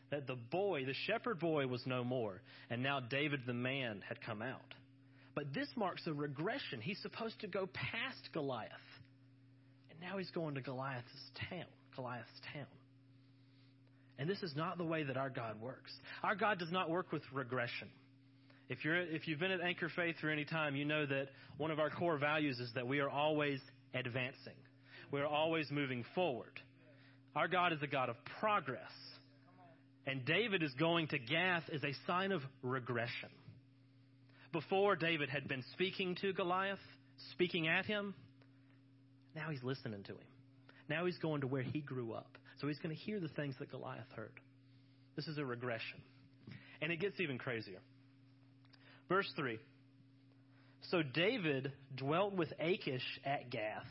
That 0.10 0.28
the 0.28 0.36
boy, 0.36 0.86
the 0.86 0.96
shepherd 1.08 1.40
boy, 1.40 1.68
was 1.68 1.82
no 1.86 2.04
more, 2.04 2.42
and 2.70 2.84
now 2.84 3.00
David 3.00 3.42
the 3.46 3.54
man 3.54 4.02
had 4.08 4.22
come 4.22 4.42
out. 4.42 4.74
But 5.34 5.54
this 5.54 5.68
marks 5.78 6.06
a 6.08 6.14
regression. 6.14 6.82
He's 6.82 7.02
supposed 7.02 7.40
to 7.42 7.48
go 7.48 7.68
past 7.68 8.30
Goliath. 8.34 8.72
And 9.90 10.00
now 10.02 10.18
he's 10.18 10.32
going 10.32 10.56
to 10.56 10.62
Goliath's 10.62 11.06
town, 11.50 11.66
Goliath's 11.96 12.42
town. 12.54 12.66
And 14.20 14.30
this 14.30 14.44
is 14.44 14.54
not 14.56 14.78
the 14.78 14.84
way 14.84 15.04
that 15.04 15.18
our 15.18 15.30
God 15.30 15.62
works. 15.62 15.92
Our 16.24 16.36
God 16.36 16.60
does 16.60 16.72
not 16.72 16.90
work 16.90 17.12
with 17.12 17.24
regression. 17.32 17.88
If 18.72 18.86
you're 18.86 18.96
if 18.96 19.28
you've 19.28 19.38
been 19.38 19.52
at 19.52 19.60
Anchor 19.60 19.90
Faith 19.94 20.16
for 20.22 20.30
any 20.30 20.46
time, 20.46 20.78
you 20.78 20.86
know 20.86 21.06
that 21.06 21.28
one 21.58 21.72
of 21.72 21.80
our 21.80 21.90
core 21.90 22.18
values 22.18 22.58
is 22.58 22.72
that 22.76 22.88
we 22.88 23.02
are 23.02 23.10
always 23.10 23.60
advancing. 23.94 24.56
We're 25.12 25.28
always 25.28 25.70
moving 25.70 26.06
forward. 26.16 26.54
Our 27.36 27.50
God 27.50 27.74
is 27.74 27.80
a 27.84 27.88
God 27.88 28.08
of 28.08 28.16
progress. 28.40 28.94
And 30.08 30.24
David 30.24 30.64
is 30.64 30.72
going 30.80 31.10
to 31.10 31.20
Gath 31.20 31.64
as 31.74 31.84
a 31.84 31.92
sign 32.08 32.32
of 32.32 32.44
regression. 32.64 33.28
Before, 34.54 34.96
David 34.96 35.28
had 35.28 35.50
been 35.50 35.66
speaking 35.74 36.16
to 36.22 36.32
Goliath, 36.32 36.80
speaking 37.34 37.68
at 37.68 37.86
him. 37.86 38.16
Now 39.36 39.50
he's 39.52 39.64
listening 39.64 40.04
to 40.04 40.14
him. 40.14 40.28
Now 40.88 41.06
he's 41.06 41.18
going 41.18 41.42
to 41.42 41.48
where 41.48 41.62
he 41.62 41.82
grew 41.82 42.14
up. 42.14 42.38
So 42.62 42.70
he's 42.70 42.80
going 42.80 42.96
to 42.96 43.02
hear 43.02 43.20
the 43.20 43.28
things 43.28 43.54
that 43.60 43.70
Goliath 43.70 44.10
heard. 44.16 44.40
This 45.18 45.28
is 45.28 45.38
a 45.38 45.44
regression. 45.44 46.00
And 46.82 46.90
it 46.90 47.02
gets 47.02 47.20
even 47.20 47.38
crazier. 47.38 47.82
Verse 49.12 49.30
3 49.36 49.60
So 50.90 51.04
David 51.04 51.74
dwelt 51.98 52.34
with 52.34 52.54
Achish 52.62 53.20
at 53.26 53.50
Gath, 53.50 53.84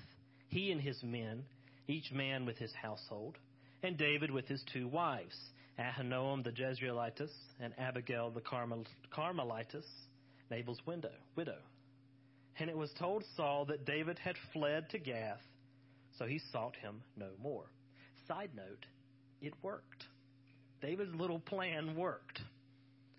he 0.48 0.72
and 0.72 0.80
his 0.80 0.96
men, 1.02 1.44
each 1.86 2.10
man 2.10 2.46
with 2.46 2.56
his 2.56 2.72
household, 2.72 3.36
and 3.82 3.98
David 3.98 4.30
with 4.30 4.46
his 4.46 4.64
two 4.72 4.88
wives, 4.88 5.38
Ahinoam 5.78 6.42
the 6.42 6.52
Jezreelitess 6.52 7.34
and 7.60 7.74
Abigail 7.78 8.30
the 8.30 8.40
Carmel- 8.40 8.86
Carmelitess, 9.14 9.84
Nabal's 10.50 10.80
widow, 10.86 11.12
widow. 11.36 11.58
And 12.58 12.70
it 12.70 12.76
was 12.76 12.90
told 12.98 13.22
Saul 13.36 13.66
that 13.66 13.84
David 13.84 14.18
had 14.18 14.36
fled 14.54 14.88
to 14.88 14.98
Gath, 14.98 15.42
so 16.18 16.24
he 16.24 16.40
sought 16.50 16.76
him 16.76 17.02
no 17.18 17.28
more. 17.42 17.66
Side 18.26 18.52
note, 18.56 18.86
it 19.42 19.52
worked. 19.60 20.06
David's 20.80 21.14
little 21.14 21.40
plan 21.40 21.94
worked. 21.94 22.40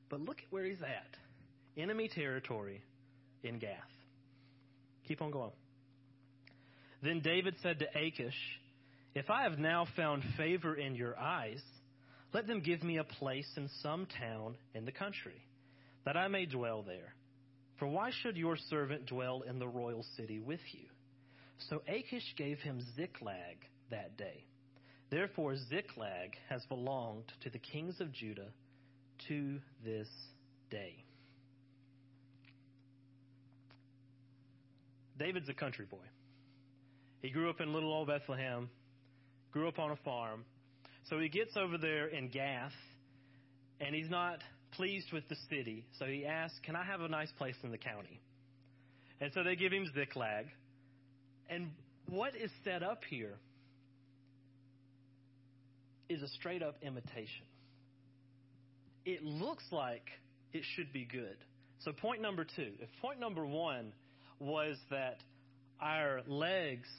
But 0.10 0.22
look 0.22 0.39
at 0.39 0.51
where 0.51 0.65
he's 0.65 0.81
at 0.81 1.20
enemy 1.77 2.07
territory 2.07 2.81
in 3.43 3.59
Gath. 3.59 3.77
Keep 5.07 5.21
on 5.21 5.31
going. 5.31 5.51
Then 7.01 7.21
David 7.21 7.55
said 7.63 7.79
to 7.79 7.85
Achish, 7.97 8.35
If 9.15 9.29
I 9.29 9.43
have 9.43 9.57
now 9.57 9.87
found 9.95 10.23
favor 10.37 10.75
in 10.75 10.95
your 10.95 11.17
eyes, 11.17 11.61
let 12.33 12.47
them 12.47 12.61
give 12.61 12.83
me 12.83 12.97
a 12.97 13.03
place 13.03 13.49
in 13.57 13.69
some 13.81 14.07
town 14.19 14.55
in 14.73 14.85
the 14.85 14.91
country, 14.91 15.43
that 16.05 16.15
I 16.15 16.27
may 16.27 16.45
dwell 16.45 16.83
there. 16.83 17.13
For 17.79 17.87
why 17.87 18.11
should 18.21 18.37
your 18.37 18.57
servant 18.69 19.07
dwell 19.07 19.41
in 19.41 19.57
the 19.57 19.67
royal 19.67 20.05
city 20.15 20.39
with 20.39 20.59
you? 20.71 20.85
So 21.69 21.81
Achish 21.87 22.35
gave 22.37 22.59
him 22.59 22.81
Ziklag 22.95 23.57
that 23.89 24.17
day. 24.17 24.45
Therefore, 25.09 25.55
Ziklag 25.69 26.35
has 26.49 26.63
belonged 26.65 27.25
to 27.43 27.49
the 27.49 27.59
kings 27.59 27.99
of 27.99 28.13
Judah 28.13 28.49
to 29.27 29.59
this 29.83 30.07
day. 30.69 31.03
David's 35.21 35.49
a 35.49 35.53
country 35.53 35.85
boy. 35.85 35.97
He 37.21 37.29
grew 37.29 37.51
up 37.51 37.61
in 37.61 37.71
little 37.73 37.93
old 37.93 38.07
Bethlehem, 38.07 38.69
grew 39.51 39.67
up 39.67 39.77
on 39.77 39.91
a 39.91 39.95
farm. 39.97 40.45
So 41.09 41.19
he 41.19 41.29
gets 41.29 41.55
over 41.55 41.77
there 41.77 42.07
in 42.07 42.29
Gath, 42.29 42.71
and 43.79 43.93
he's 43.93 44.09
not 44.09 44.39
pleased 44.71 45.13
with 45.13 45.27
the 45.29 45.35
city. 45.47 45.85
So 45.99 46.05
he 46.05 46.25
asks, 46.25 46.57
Can 46.65 46.75
I 46.75 46.83
have 46.83 47.01
a 47.01 47.07
nice 47.07 47.31
place 47.37 47.53
in 47.63 47.69
the 47.69 47.77
county? 47.77 48.19
And 49.19 49.31
so 49.33 49.43
they 49.43 49.55
give 49.55 49.71
him 49.71 49.85
Ziklag. 49.93 50.47
And 51.51 51.69
what 52.09 52.35
is 52.35 52.49
set 52.63 52.81
up 52.81 53.03
here 53.07 53.37
is 56.09 56.23
a 56.23 56.27
straight 56.29 56.63
up 56.63 56.77
imitation. 56.81 57.45
It 59.05 59.23
looks 59.23 59.65
like 59.71 60.07
it 60.51 60.63
should 60.75 60.91
be 60.91 61.05
good. 61.05 61.37
So, 61.79 61.91
point 61.91 62.21
number 62.21 62.43
two. 62.43 62.71
If 62.79 62.89
point 63.01 63.19
number 63.19 63.45
one 63.45 63.93
was 64.41 64.75
that 64.89 65.17
our 65.79 66.21
legs 66.27 66.89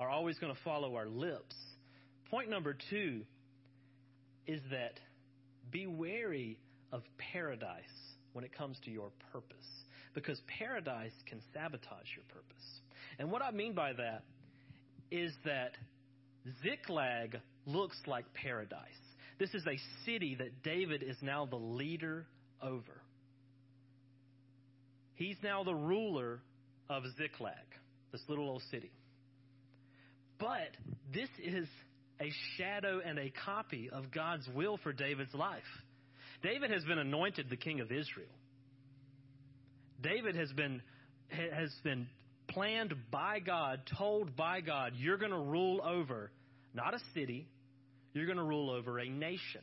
are 0.00 0.08
always 0.08 0.38
going 0.38 0.52
to 0.52 0.60
follow 0.62 0.96
our 0.96 1.06
lips, 1.06 1.54
point 2.30 2.50
number 2.50 2.76
two 2.90 3.22
is 4.46 4.60
that 4.70 4.98
be 5.70 5.86
wary 5.86 6.58
of 6.92 7.02
paradise 7.32 7.84
when 8.32 8.44
it 8.44 8.56
comes 8.56 8.78
to 8.84 8.90
your 8.90 9.10
purpose. 9.32 9.56
Because 10.14 10.40
paradise 10.58 11.12
can 11.26 11.40
sabotage 11.52 12.08
your 12.14 12.24
purpose. 12.28 12.80
And 13.18 13.30
what 13.30 13.42
I 13.42 13.50
mean 13.50 13.74
by 13.74 13.92
that 13.94 14.22
is 15.10 15.32
that 15.44 15.72
Ziklag 16.62 17.40
looks 17.66 17.96
like 18.06 18.24
paradise. 18.34 18.78
This 19.38 19.52
is 19.54 19.64
a 19.66 19.78
city 20.04 20.36
that 20.38 20.62
David 20.62 21.02
is 21.02 21.16
now 21.20 21.46
the 21.46 21.56
leader 21.56 22.26
over. 22.62 23.02
He's 25.14 25.36
now 25.42 25.64
the 25.64 25.74
ruler 25.74 26.40
of 26.88 27.02
Ziklag, 27.16 27.54
this 28.12 28.22
little 28.28 28.48
old 28.48 28.62
city. 28.70 28.92
But 30.38 30.76
this 31.12 31.28
is 31.42 31.66
a 32.20 32.30
shadow 32.56 33.00
and 33.04 33.18
a 33.18 33.30
copy 33.44 33.90
of 33.90 34.10
God's 34.12 34.48
will 34.54 34.78
for 34.82 34.92
David's 34.92 35.34
life. 35.34 35.62
David 36.42 36.70
has 36.70 36.84
been 36.84 36.98
anointed 36.98 37.48
the 37.48 37.56
king 37.56 37.80
of 37.80 37.90
Israel. 37.90 38.28
David 40.02 40.36
has 40.36 40.52
been 40.52 40.82
has 41.30 41.70
been 41.82 42.06
planned 42.48 42.94
by 43.10 43.40
God, 43.40 43.80
told 43.98 44.36
by 44.36 44.60
God, 44.60 44.92
you're 44.96 45.16
going 45.16 45.32
to 45.32 45.38
rule 45.38 45.80
over 45.82 46.30
not 46.74 46.94
a 46.94 46.98
city, 47.14 47.48
you're 48.12 48.26
going 48.26 48.38
to 48.38 48.44
rule 48.44 48.70
over 48.70 48.98
a 48.98 49.08
nation. 49.08 49.62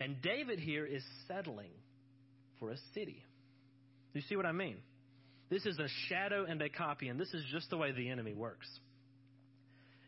And 0.00 0.20
David 0.22 0.58
here 0.58 0.84
is 0.84 1.02
settling 1.26 1.70
for 2.58 2.70
a 2.70 2.76
city. 2.94 3.22
You 4.12 4.22
see 4.28 4.36
what 4.36 4.46
I 4.46 4.52
mean? 4.52 4.78
This 5.50 5.64
is 5.64 5.78
a 5.78 5.88
shadow 6.08 6.44
and 6.44 6.60
a 6.60 6.68
copy, 6.68 7.08
and 7.08 7.18
this 7.18 7.32
is 7.32 7.42
just 7.50 7.70
the 7.70 7.76
way 7.76 7.92
the 7.92 8.10
enemy 8.10 8.34
works. 8.34 8.68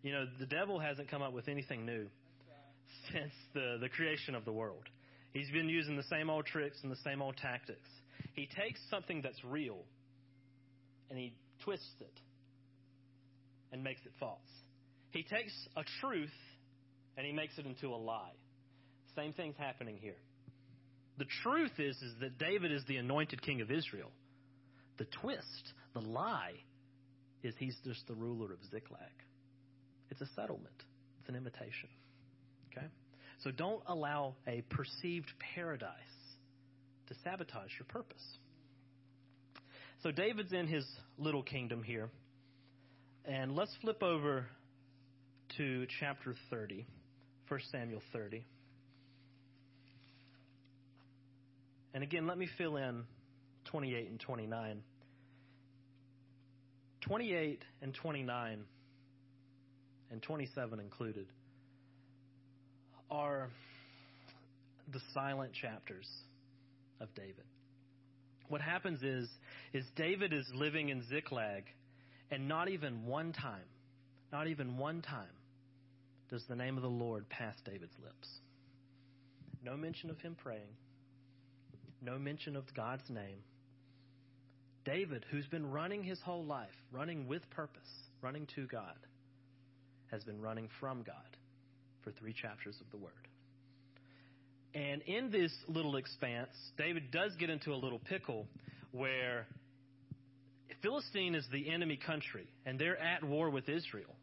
You 0.02 0.12
know, 0.12 0.24
the 0.38 0.46
devil 0.46 0.78
hasn't 0.78 1.10
come 1.10 1.22
up 1.22 1.32
with 1.32 1.48
anything 1.48 1.84
new 1.86 2.06
since 3.12 3.32
the, 3.54 3.78
the 3.80 3.88
creation 3.88 4.34
of 4.34 4.44
the 4.44 4.52
world. 4.52 4.84
He's 5.32 5.50
been 5.50 5.68
using 5.68 5.96
the 5.96 6.04
same 6.04 6.28
old 6.28 6.46
tricks 6.46 6.78
and 6.82 6.90
the 6.90 6.98
same 7.04 7.22
old 7.22 7.36
tactics. 7.36 7.88
He 8.34 8.48
takes 8.56 8.80
something 8.90 9.20
that's 9.22 9.42
real 9.44 9.78
and 11.08 11.18
he 11.18 11.32
twists 11.64 11.94
it 12.00 12.20
and 13.72 13.84
makes 13.84 14.00
it 14.04 14.12
false. 14.18 14.38
He 15.10 15.22
takes 15.22 15.52
a 15.76 15.82
truth 16.00 16.32
and 17.16 17.26
he 17.26 17.32
makes 17.32 17.58
it 17.58 17.66
into 17.66 17.88
a 17.88 17.96
lie. 17.96 18.34
Same 19.16 19.32
thing's 19.32 19.56
happening 19.58 19.98
here. 20.00 20.16
The 21.18 21.26
truth 21.42 21.72
is, 21.78 21.96
is 21.96 22.14
that 22.20 22.38
David 22.38 22.72
is 22.72 22.82
the 22.88 22.96
anointed 22.96 23.42
king 23.42 23.60
of 23.60 23.70
Israel. 23.70 24.10
The 25.00 25.06
twist, 25.06 25.72
the 25.94 26.02
lie, 26.02 26.52
is 27.42 27.54
he's 27.58 27.74
just 27.84 28.06
the 28.06 28.14
ruler 28.14 28.52
of 28.52 28.58
Ziklag. 28.70 29.00
It's 30.10 30.20
a 30.20 30.26
settlement. 30.36 30.74
It's 31.18 31.28
an 31.30 31.36
invitation. 31.36 31.88
Okay? 32.70 32.86
So 33.42 33.50
don't 33.50 33.82
allow 33.86 34.34
a 34.46 34.60
perceived 34.68 35.32
paradise 35.54 35.88
to 37.08 37.14
sabotage 37.24 37.70
your 37.78 37.86
purpose. 37.88 38.22
So 40.02 40.10
David's 40.10 40.52
in 40.52 40.66
his 40.66 40.84
little 41.16 41.42
kingdom 41.42 41.82
here. 41.82 42.10
And 43.24 43.56
let's 43.56 43.74
flip 43.80 44.02
over 44.02 44.44
to 45.56 45.86
chapter 45.98 46.34
30, 46.50 46.84
1 47.48 47.60
Samuel 47.72 48.02
30. 48.12 48.44
And 51.94 52.02
again, 52.02 52.26
let 52.26 52.36
me 52.36 52.50
fill 52.58 52.76
in 52.76 53.04
28 53.64 54.10
and 54.10 54.20
29. 54.20 54.82
28 57.02 57.64
and 57.82 57.94
29, 57.94 58.64
and 60.10 60.22
27 60.22 60.80
included, 60.80 61.26
are 63.10 63.48
the 64.92 65.00
silent 65.14 65.52
chapters 65.52 66.06
of 67.00 67.12
David. 67.14 67.44
What 68.48 68.60
happens 68.60 69.02
is, 69.02 69.28
is 69.72 69.84
David 69.96 70.32
is 70.32 70.44
living 70.54 70.88
in 70.88 71.02
Ziklag, 71.08 71.64
and 72.30 72.48
not 72.48 72.68
even 72.68 73.06
one 73.06 73.32
time, 73.32 73.68
not 74.32 74.48
even 74.48 74.76
one 74.76 75.02
time, 75.02 75.26
does 76.28 76.44
the 76.48 76.56
name 76.56 76.76
of 76.76 76.82
the 76.82 76.88
Lord 76.88 77.28
pass 77.28 77.54
David's 77.64 77.94
lips. 78.02 78.28
No 79.64 79.76
mention 79.76 80.10
of 80.10 80.18
him 80.18 80.36
praying, 80.40 80.74
no 82.02 82.18
mention 82.18 82.56
of 82.56 82.64
God's 82.74 83.08
name. 83.08 83.38
David, 84.84 85.24
who's 85.30 85.46
been 85.46 85.70
running 85.70 86.02
his 86.02 86.20
whole 86.20 86.44
life, 86.44 86.68
running 86.92 87.28
with 87.28 87.48
purpose, 87.50 87.88
running 88.22 88.46
to 88.54 88.66
God, 88.66 88.96
has 90.10 90.24
been 90.24 90.40
running 90.40 90.68
from 90.80 91.02
God 91.02 91.16
for 92.02 92.10
three 92.12 92.32
chapters 92.32 92.76
of 92.80 92.90
the 92.90 92.96
Word. 92.96 93.12
And 94.74 95.02
in 95.02 95.30
this 95.30 95.52
little 95.68 95.96
expanse, 95.96 96.50
David 96.78 97.10
does 97.10 97.34
get 97.36 97.50
into 97.50 97.72
a 97.72 97.76
little 97.76 97.98
pickle 97.98 98.46
where 98.92 99.46
Philistine 100.82 101.34
is 101.34 101.44
the 101.52 101.70
enemy 101.70 101.96
country, 101.96 102.46
and 102.64 102.78
they're 102.78 102.98
at 102.98 103.22
war 103.22 103.50
with 103.50 103.68
Israel. 103.68 104.14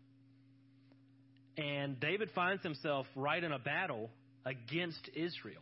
And 1.58 2.00
David 2.00 2.30
finds 2.34 2.64
himself 2.64 3.06
right 3.16 3.44
in 3.44 3.52
a 3.52 3.60
battle 3.60 4.10
against 4.46 5.10
Israel, 5.16 5.62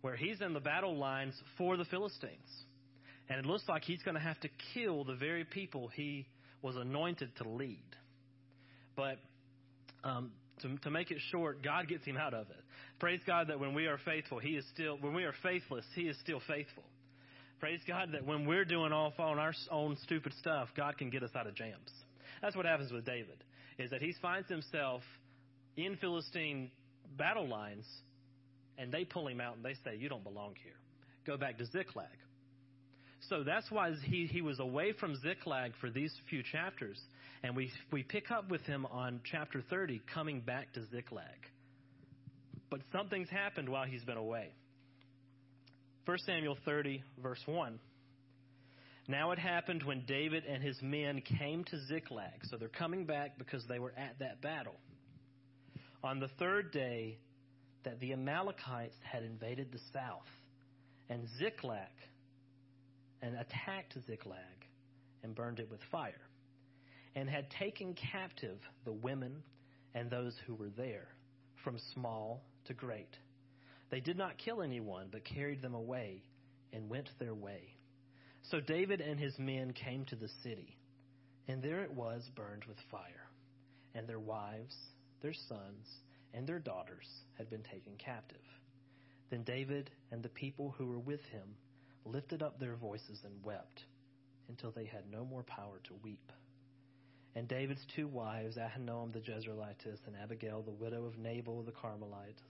where 0.00 0.16
he's 0.16 0.40
in 0.40 0.54
the 0.54 0.60
battle 0.60 0.96
lines 0.96 1.34
for 1.58 1.76
the 1.76 1.84
Philistines. 1.84 2.48
And 3.30 3.38
it 3.38 3.46
looks 3.46 3.62
like 3.68 3.84
he's 3.84 4.02
going 4.02 4.16
to 4.16 4.20
have 4.20 4.38
to 4.40 4.48
kill 4.74 5.04
the 5.04 5.14
very 5.14 5.44
people 5.44 5.88
he 5.88 6.26
was 6.60 6.76
anointed 6.76 7.30
to 7.36 7.48
lead. 7.48 7.78
But 8.96 9.16
um, 10.04 10.32
to, 10.60 10.76
to 10.78 10.90
make 10.90 11.10
it 11.10 11.18
short, 11.30 11.62
God 11.62 11.88
gets 11.88 12.04
him 12.04 12.16
out 12.16 12.34
of 12.34 12.50
it. 12.50 12.56
Praise 12.98 13.20
God 13.26 13.48
that 13.48 13.58
when 13.58 13.72
we 13.72 13.86
are 13.86 13.98
faithful, 14.04 14.38
He 14.38 14.50
is 14.50 14.64
still, 14.74 14.98
when 15.00 15.14
we 15.14 15.24
are 15.24 15.32
faithless, 15.42 15.84
He 15.94 16.02
is 16.02 16.18
still 16.20 16.40
faithful. 16.46 16.82
Praise 17.60 17.80
God 17.86 18.10
that 18.12 18.26
when 18.26 18.46
we're 18.46 18.64
doing 18.64 18.92
all 18.92 19.12
on 19.18 19.38
our 19.38 19.54
own 19.70 19.96
stupid 20.02 20.32
stuff, 20.38 20.68
God 20.76 20.98
can 20.98 21.08
get 21.08 21.22
us 21.22 21.30
out 21.34 21.46
of 21.46 21.54
jams. 21.54 21.90
That's 22.42 22.56
what 22.56 22.66
happens 22.66 22.90
with 22.90 23.04
David, 23.04 23.44
is 23.78 23.90
that 23.90 24.00
he 24.00 24.14
finds 24.20 24.48
himself 24.48 25.02
in 25.76 25.96
Philistine 25.96 26.70
battle 27.18 27.46
lines, 27.46 27.84
and 28.78 28.90
they 28.90 29.04
pull 29.04 29.28
him 29.28 29.40
out 29.40 29.56
and 29.56 29.64
they 29.64 29.74
say, 29.84 29.96
You 29.98 30.08
don't 30.08 30.24
belong 30.24 30.54
here. 30.62 30.72
Go 31.26 31.36
back 31.36 31.58
to 31.58 31.66
Ziklag. 31.66 32.06
So 33.28 33.42
that's 33.44 33.70
why 33.70 33.92
he, 34.04 34.26
he 34.26 34.42
was 34.42 34.58
away 34.60 34.92
from 34.92 35.14
Ziklag 35.16 35.72
for 35.80 35.90
these 35.90 36.12
few 36.28 36.42
chapters. 36.42 36.98
And 37.42 37.54
we, 37.54 37.70
we 37.92 38.02
pick 38.02 38.30
up 38.30 38.50
with 38.50 38.62
him 38.62 38.86
on 38.86 39.20
chapter 39.30 39.62
30, 39.68 40.02
coming 40.12 40.40
back 40.40 40.72
to 40.74 40.84
Ziklag. 40.90 41.24
But 42.70 42.80
something's 42.92 43.28
happened 43.28 43.68
while 43.68 43.84
he's 43.84 44.04
been 44.04 44.16
away. 44.16 44.52
1 46.06 46.18
Samuel 46.26 46.56
30, 46.64 47.02
verse 47.22 47.40
1. 47.46 47.78
Now 49.08 49.32
it 49.32 49.38
happened 49.38 49.82
when 49.82 50.04
David 50.06 50.44
and 50.44 50.62
his 50.62 50.76
men 50.82 51.22
came 51.38 51.64
to 51.64 51.86
Ziklag. 51.86 52.44
So 52.50 52.56
they're 52.56 52.68
coming 52.68 53.04
back 53.04 53.38
because 53.38 53.64
they 53.68 53.78
were 53.78 53.92
at 53.96 54.18
that 54.20 54.40
battle. 54.40 54.76
On 56.02 56.20
the 56.20 56.28
third 56.38 56.72
day, 56.72 57.18
that 57.84 57.98
the 58.00 58.12
Amalekites 58.12 58.94
had 59.02 59.22
invaded 59.22 59.72
the 59.72 59.80
south 59.92 60.28
and 61.08 61.26
Ziklag 61.38 61.88
and 63.22 63.34
attacked 63.36 63.96
Ziklag 64.06 64.66
and 65.22 65.34
burned 65.34 65.60
it 65.60 65.70
with 65.70 65.80
fire 65.90 66.20
and 67.14 67.28
had 67.28 67.50
taken 67.50 67.94
captive 67.94 68.58
the 68.84 68.92
women 68.92 69.42
and 69.94 70.10
those 70.10 70.34
who 70.46 70.54
were 70.54 70.70
there, 70.76 71.08
from 71.64 71.76
small 71.92 72.42
to 72.66 72.74
great. 72.74 73.16
They 73.90 74.00
did 74.00 74.16
not 74.16 74.38
kill 74.38 74.62
anyone, 74.62 75.08
but 75.10 75.24
carried 75.24 75.62
them 75.62 75.74
away 75.74 76.22
and 76.72 76.88
went 76.88 77.10
their 77.18 77.34
way. 77.34 77.74
So 78.50 78.60
David 78.60 79.00
and 79.00 79.18
his 79.18 79.36
men 79.38 79.72
came 79.72 80.04
to 80.06 80.16
the 80.16 80.30
city, 80.42 80.76
and 81.48 81.62
there 81.62 81.82
it 81.82 81.92
was 81.92 82.22
burned 82.36 82.64
with 82.66 82.76
fire, 82.90 83.28
and 83.94 84.08
their 84.08 84.20
wives, 84.20 84.76
their 85.20 85.34
sons, 85.48 85.86
and 86.32 86.46
their 86.46 86.60
daughters 86.60 87.06
had 87.36 87.50
been 87.50 87.62
taken 87.64 87.92
captive. 87.98 88.38
Then 89.30 89.42
David 89.42 89.90
and 90.12 90.22
the 90.22 90.28
people 90.28 90.74
who 90.78 90.86
were 90.86 90.98
with 90.98 91.22
him 91.32 91.56
lifted 92.04 92.42
up 92.42 92.58
their 92.58 92.76
voices 92.76 93.18
and 93.24 93.44
wept 93.44 93.84
until 94.48 94.70
they 94.70 94.84
had 94.84 95.10
no 95.10 95.24
more 95.24 95.42
power 95.42 95.80
to 95.84 95.94
weep. 96.02 96.32
And 97.34 97.46
David's 97.46 97.84
two 97.94 98.08
wives, 98.08 98.56
Ahinoam 98.56 99.12
the 99.12 99.20
Jezreelitess 99.20 99.98
and 100.06 100.16
Abigail, 100.20 100.62
the 100.62 100.72
widow 100.72 101.04
of 101.04 101.16
Nabal 101.18 101.62
the 101.62 101.72
Carmelite, 101.72 102.40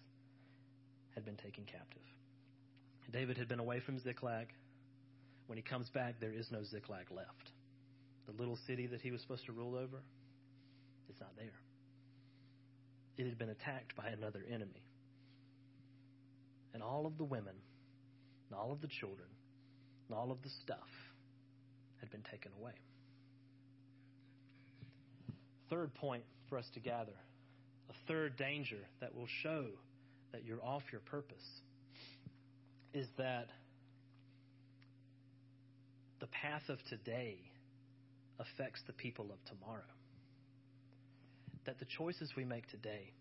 had 1.15 1.25
been 1.25 1.37
taken 1.37 1.65
captive. 1.65 2.03
David 3.13 3.37
had 3.37 3.49
been 3.49 3.59
away 3.59 3.81
from 3.81 3.99
Ziklag. 3.99 4.49
When 5.47 5.59
he 5.59 5.63
comes 5.63 5.91
back, 5.91 6.15
there 6.21 6.33
is 6.33 6.47
no 6.51 6.63
Ziklag 6.63 7.11
left. 7.11 7.51
The 8.27 8.33
little 8.33 8.59
city 8.67 8.87
that 8.87 9.01
he 9.01 9.11
was 9.11 9.21
supposed 9.21 9.45
to 9.47 9.53
rule 9.53 9.75
over 9.75 9.99
it's 11.11 11.21
not 11.21 11.37
there. 11.37 11.59
It 13.19 13.27
had 13.29 13.37
been 13.37 13.51
attacked 13.51 13.97
by 13.97 14.09
another 14.09 14.45
enemy. 14.49 14.85
And 16.73 16.83
all 16.83 17.05
of 17.05 17.19
the 17.19 17.25
women, 17.25 17.57
and 18.49 18.59
all 18.59 18.71
of 18.71 18.81
the 18.81 18.87
children, 18.87 19.29
and 20.11 20.18
all 20.18 20.33
of 20.33 20.42
the 20.42 20.49
stuff 20.64 20.88
had 22.01 22.11
been 22.11 22.25
taken 22.33 22.51
away. 22.61 22.73
Third 25.68 25.94
point 25.94 26.25
for 26.49 26.59
us 26.59 26.64
to 26.75 26.81
gather 26.81 27.14
a 27.88 28.09
third 28.09 28.37
danger 28.37 28.79
that 29.01 29.14
will 29.14 29.29
show 29.42 29.66
that 30.33 30.44
you're 30.44 30.62
off 30.64 30.83
your 30.90 31.01
purpose 31.03 31.37
is 32.92 33.07
that 33.18 33.46
the 36.18 36.27
path 36.27 36.62
of 36.68 36.79
today 36.88 37.38
affects 38.40 38.81
the 38.88 38.92
people 38.92 39.27
of 39.33 39.38
tomorrow. 39.44 39.83
That 41.66 41.79
the 41.79 41.87
choices 41.99 42.33
we 42.37 42.44
make 42.44 42.68
today 42.68 43.12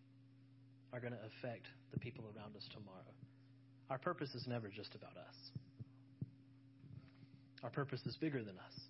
are 0.92 1.00
going 1.00 1.14
to 1.14 1.20
affect 1.20 1.68
the 1.94 2.00
people 2.00 2.26
around 2.36 2.56
us 2.56 2.68
tomorrow. 2.74 3.14
Our 3.92 4.00
purpose 4.00 4.34
is 4.34 4.46
never 4.48 4.70
just 4.70 4.96
about 4.96 5.18
us. 5.18 5.69
Our 7.64 7.70
purpose 7.70 8.02
is 8.06 8.16
bigger 8.18 8.44
than 8.44 8.56
us. 8.56 8.82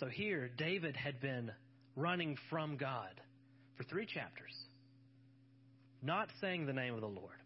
So 0.00 0.06
here, 0.06 0.50
David 0.56 0.96
had 0.96 1.20
been 1.20 1.52
running 1.96 2.36
from 2.50 2.76
God 2.76 3.20
for 3.76 3.84
three 3.84 4.06
chapters. 4.06 4.54
not 6.04 6.28
saying 6.40 6.66
the 6.66 6.72
name 6.72 6.94
of 6.94 7.00
the 7.00 7.06
Lord, 7.06 7.38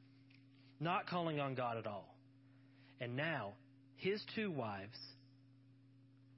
not 0.81 1.07
calling 1.07 1.39
on 1.39 1.55
God 1.55 1.77
at 1.79 1.87
all. 1.87 2.15
And 3.01 3.17
now, 3.17 3.53
his 3.97 4.21
two 4.35 4.51
wives 4.51 4.99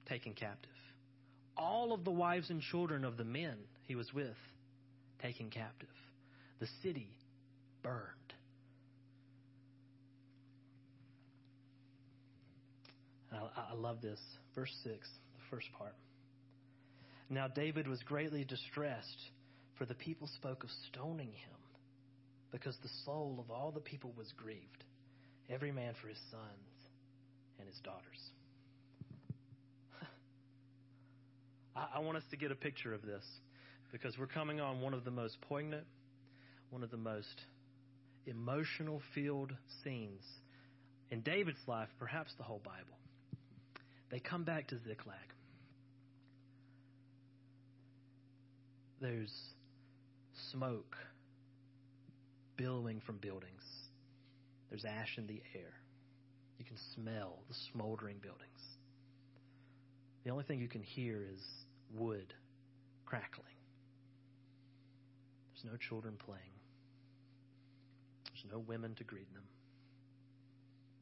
taken 0.07 0.33
captive. 0.33 0.69
All 1.57 1.93
of 1.93 2.03
the 2.05 2.11
wives 2.11 2.49
and 2.49 2.61
children 2.61 3.03
of 3.03 3.17
the 3.17 3.23
men 3.23 3.55
he 3.87 3.95
was 3.95 4.13
with 4.13 4.37
taken 5.21 5.49
captive. 5.49 5.89
The 6.59 6.67
city 6.83 7.09
burned. 7.81 8.20
I, 13.31 13.71
I 13.71 13.75
love 13.75 14.01
this. 14.01 14.19
Verse 14.55 14.73
6, 14.83 14.93
the 14.93 15.55
first 15.55 15.67
part. 15.77 15.95
Now 17.29 17.47
David 17.47 17.87
was 17.87 17.99
greatly 18.03 18.43
distressed, 18.43 19.21
for 19.77 19.85
the 19.85 19.93
people 19.93 20.27
spoke 20.35 20.63
of 20.63 20.69
stoning 20.89 21.31
him, 21.31 21.59
because 22.51 22.75
the 22.83 22.89
soul 23.05 23.37
of 23.39 23.49
all 23.49 23.71
the 23.71 23.79
people 23.79 24.13
was 24.17 24.27
grieved, 24.35 24.83
every 25.49 25.71
man 25.71 25.93
for 26.01 26.09
his 26.09 26.19
sons 26.29 26.89
and 27.57 27.67
his 27.67 27.79
daughters. 27.79 28.19
I, 31.75 31.87
I 31.95 31.99
want 31.99 32.17
us 32.17 32.23
to 32.31 32.37
get 32.37 32.51
a 32.51 32.55
picture 32.55 32.93
of 32.93 33.01
this 33.01 33.23
because 33.91 34.17
we're 34.17 34.27
coming 34.27 34.59
on 34.59 34.81
one 34.81 34.93
of 34.93 35.05
the 35.05 35.11
most 35.11 35.39
poignant, 35.41 35.85
one 36.69 36.83
of 36.83 36.91
the 36.91 36.97
most 36.97 37.41
emotional 38.25 39.01
filled 39.15 39.53
scenes 39.83 40.23
in 41.11 41.21
David's 41.21 41.59
life, 41.67 41.89
perhaps 41.99 42.31
the 42.37 42.43
whole 42.43 42.61
Bible. 42.63 43.00
They 44.11 44.19
come 44.19 44.43
back 44.43 44.67
to 44.67 44.77
Ziklag. 44.77 45.15
There's 48.99 49.33
smoke 50.51 50.95
billowing 52.57 53.01
from 53.05 53.17
buildings. 53.17 53.63
There's 54.69 54.85
ash 54.85 55.17
in 55.17 55.27
the 55.27 55.41
air. 55.55 55.73
You 56.59 56.65
can 56.65 56.77
smell 56.93 57.39
the 57.47 57.55
smoldering 57.71 58.17
buildings. 58.21 58.59
The 60.23 60.29
only 60.29 60.43
thing 60.43 60.59
you 60.59 60.67
can 60.67 60.83
hear 60.83 61.23
is 61.33 61.41
wood 61.93 62.33
crackling. 63.05 63.47
There's 65.53 65.71
no 65.71 65.77
children 65.77 66.15
playing. 66.23 66.41
There's 68.25 68.51
no 68.51 68.59
women 68.59 68.93
to 68.95 69.03
greet 69.03 69.33
them. 69.33 69.43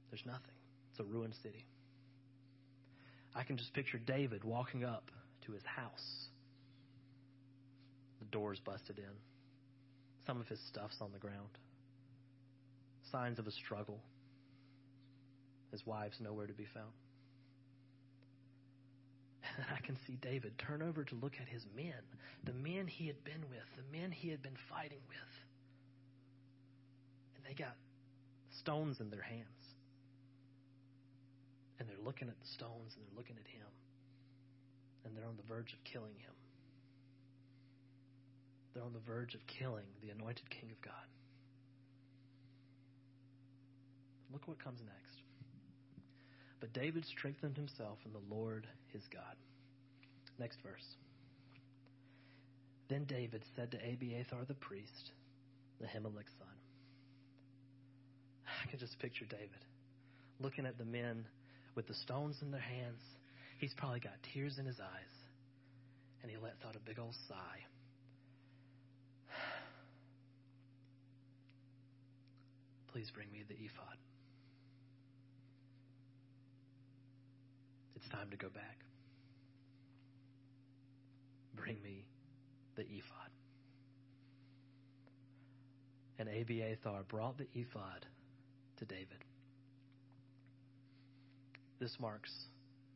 There's 0.09 0.25
nothing. 0.25 0.55
It's 0.91 0.99
a 0.99 1.03
ruined 1.03 1.35
city. 1.43 1.65
I 3.35 3.43
can 3.43 3.57
just 3.57 3.73
picture 3.73 3.97
David 3.97 4.43
walking 4.43 4.83
up 4.83 5.11
to 5.45 5.51
his 5.51 5.63
house. 5.63 6.27
The 8.19 8.25
door's 8.25 8.59
busted 8.59 8.97
in. 8.97 9.15
Some 10.25 10.39
of 10.39 10.47
his 10.47 10.59
stuff's 10.67 10.97
on 11.01 11.11
the 11.11 11.19
ground. 11.19 11.57
Signs 13.11 13.39
of 13.39 13.47
a 13.47 13.51
struggle. 13.51 13.99
His 15.71 15.85
wife's 15.85 16.19
nowhere 16.19 16.47
to 16.47 16.53
be 16.53 16.65
found. 16.73 16.91
And 19.57 19.65
I 19.75 19.85
can 19.85 19.97
see 20.07 20.17
David 20.21 20.53
turn 20.57 20.81
over 20.81 21.03
to 21.03 21.15
look 21.15 21.33
at 21.41 21.47
his 21.47 21.65
men, 21.75 22.01
the 22.43 22.53
men 22.53 22.87
he 22.87 23.07
had 23.07 23.23
been 23.23 23.41
with, 23.49 23.65
the 23.77 23.97
men 23.97 24.11
he 24.11 24.29
had 24.29 24.41
been 24.41 24.57
fighting 24.69 25.01
with. 25.07 25.33
And 27.35 27.45
they 27.45 27.53
got 27.53 27.75
stones 28.59 28.99
in 28.99 29.09
their 29.09 29.21
hands. 29.21 29.58
And 31.79 31.87
they're 31.87 32.03
looking 32.03 32.27
at 32.27 32.39
the 32.39 32.47
stones 32.47 32.95
and 32.95 33.05
they're 33.05 33.17
looking 33.17 33.37
at 33.39 33.47
him. 33.47 33.67
And 35.05 35.15
they're 35.15 35.25
on 35.25 35.37
the 35.37 35.47
verge 35.47 35.73
of 35.73 35.83
killing 35.83 36.15
him. 36.19 36.35
They're 38.73 38.83
on 38.83 38.93
the 38.93 38.99
verge 38.99 39.33
of 39.33 39.41
killing 39.47 39.85
the 40.01 40.09
anointed 40.09 40.49
King 40.49 40.71
of 40.71 40.81
God. 40.81 41.07
Look 44.31 44.47
what 44.47 44.63
comes 44.63 44.81
next. 44.81 45.23
But 46.59 46.73
David 46.73 47.05
strengthened 47.05 47.55
himself 47.55 47.97
in 48.05 48.11
the 48.11 48.35
Lord 48.35 48.67
his 48.93 49.03
God. 49.11 49.35
Next 50.37 50.59
verse. 50.61 50.95
Then 52.89 53.05
David 53.05 53.43
said 53.55 53.71
to 53.71 53.77
Abiathar 53.77 54.45
the 54.47 54.55
priest, 54.55 55.11
the 55.79 55.85
Ahimelech's 55.85 56.33
son. 56.37 56.47
I 58.45 58.69
can 58.69 58.79
just 58.79 58.99
picture 58.99 59.25
David 59.25 59.65
looking 60.39 60.65
at 60.65 60.77
the 60.77 60.85
men 60.85 61.25
with 61.79 61.87
the 61.87 61.93
stones 61.93 62.35
in 62.41 62.51
their 62.51 62.59
hands. 62.59 62.99
He's 63.57 63.73
probably 63.77 64.01
got 64.01 64.11
tears 64.33 64.57
in 64.59 64.65
his 64.65 64.81
eyes. 64.81 65.13
And 66.21 66.29
he 66.29 66.35
lets 66.35 66.57
out 66.67 66.75
a 66.75 66.79
big 66.79 66.99
old 66.99 67.15
sigh. 67.29 67.63
Please 72.91 73.09
bring 73.15 73.31
me 73.31 73.43
the 73.47 73.53
ephod. 73.53 73.95
It's 77.95 78.09
time 78.09 78.29
to 78.31 78.35
go 78.35 78.49
back. 78.49 78.79
Bring 81.55 81.81
me 81.81 82.03
the 82.75 82.81
ephod. 82.81 83.31
And 86.17 86.27
Abiathar 86.27 87.03
brought 87.07 87.37
the 87.37 87.47
ephod 87.55 88.05
to 88.79 88.85
David. 88.85 89.23
This 91.79 91.95
marks 91.99 92.31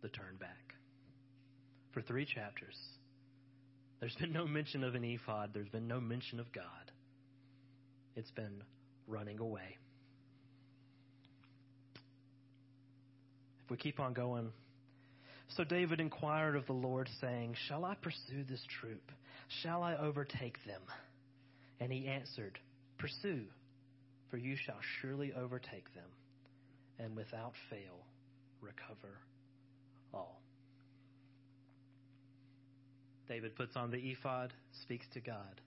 the 0.02 0.10
turn 0.10 0.36
back. 0.40 0.74
For 1.94 2.02
three 2.02 2.26
chapters, 2.26 2.76
there's 4.00 4.16
been 4.16 4.34
no 4.34 4.46
mention 4.46 4.84
of 4.84 4.96
an 4.96 5.04
ephod, 5.06 5.52
there's 5.54 5.70
been 5.70 5.88
no 5.88 6.02
mention 6.02 6.40
of 6.40 6.52
God. 6.52 6.66
It's 8.16 8.32
been 8.32 8.62
running 9.08 9.40
away. 9.40 9.78
If 13.64 13.72
we 13.72 13.78
keep 13.78 14.02
on 14.02 14.14
going, 14.14 14.52
so 15.56 15.64
David 15.64 16.02
inquired 16.02 16.56
of 16.56 16.66
the 16.66 16.74
Lord, 16.74 17.10
saying, 17.22 17.56
Shall 17.68 17.86
I 17.86 17.96
pursue 17.96 18.44
this 18.50 18.64
troop? 18.82 19.12
Shall 19.62 19.82
I 19.82 19.96
overtake 19.96 20.58
them? 20.66 20.82
And 21.80 21.92
he 21.92 22.08
answered, 22.08 22.60
Pursue, 22.98 23.46
for 24.30 24.38
you 24.38 24.56
shall 24.66 24.80
surely 25.02 25.32
overtake 25.34 25.94
them, 25.94 26.10
and 27.00 27.16
without 27.16 27.54
fail 27.70 28.06
recover 28.64 29.20
all. 30.14 30.42
David 33.28 33.56
puts 33.56 33.76
on 33.76 33.92
the 33.92 33.98
ephod, 33.98 34.54
speaks 34.84 35.06
to 35.14 35.20
God. 35.20 35.62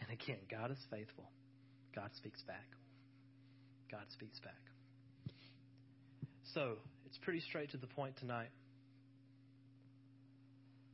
And 0.00 0.10
again, 0.10 0.38
God 0.50 0.70
is 0.70 0.78
faithful. 0.90 1.24
God 1.94 2.10
speaks 2.16 2.42
back. 2.42 2.66
God 3.90 4.04
speaks 4.12 4.38
back. 4.40 4.54
So, 6.54 6.74
it's 7.06 7.18
pretty 7.18 7.40
straight 7.40 7.70
to 7.70 7.76
the 7.76 7.86
point 7.86 8.16
tonight. 8.18 8.48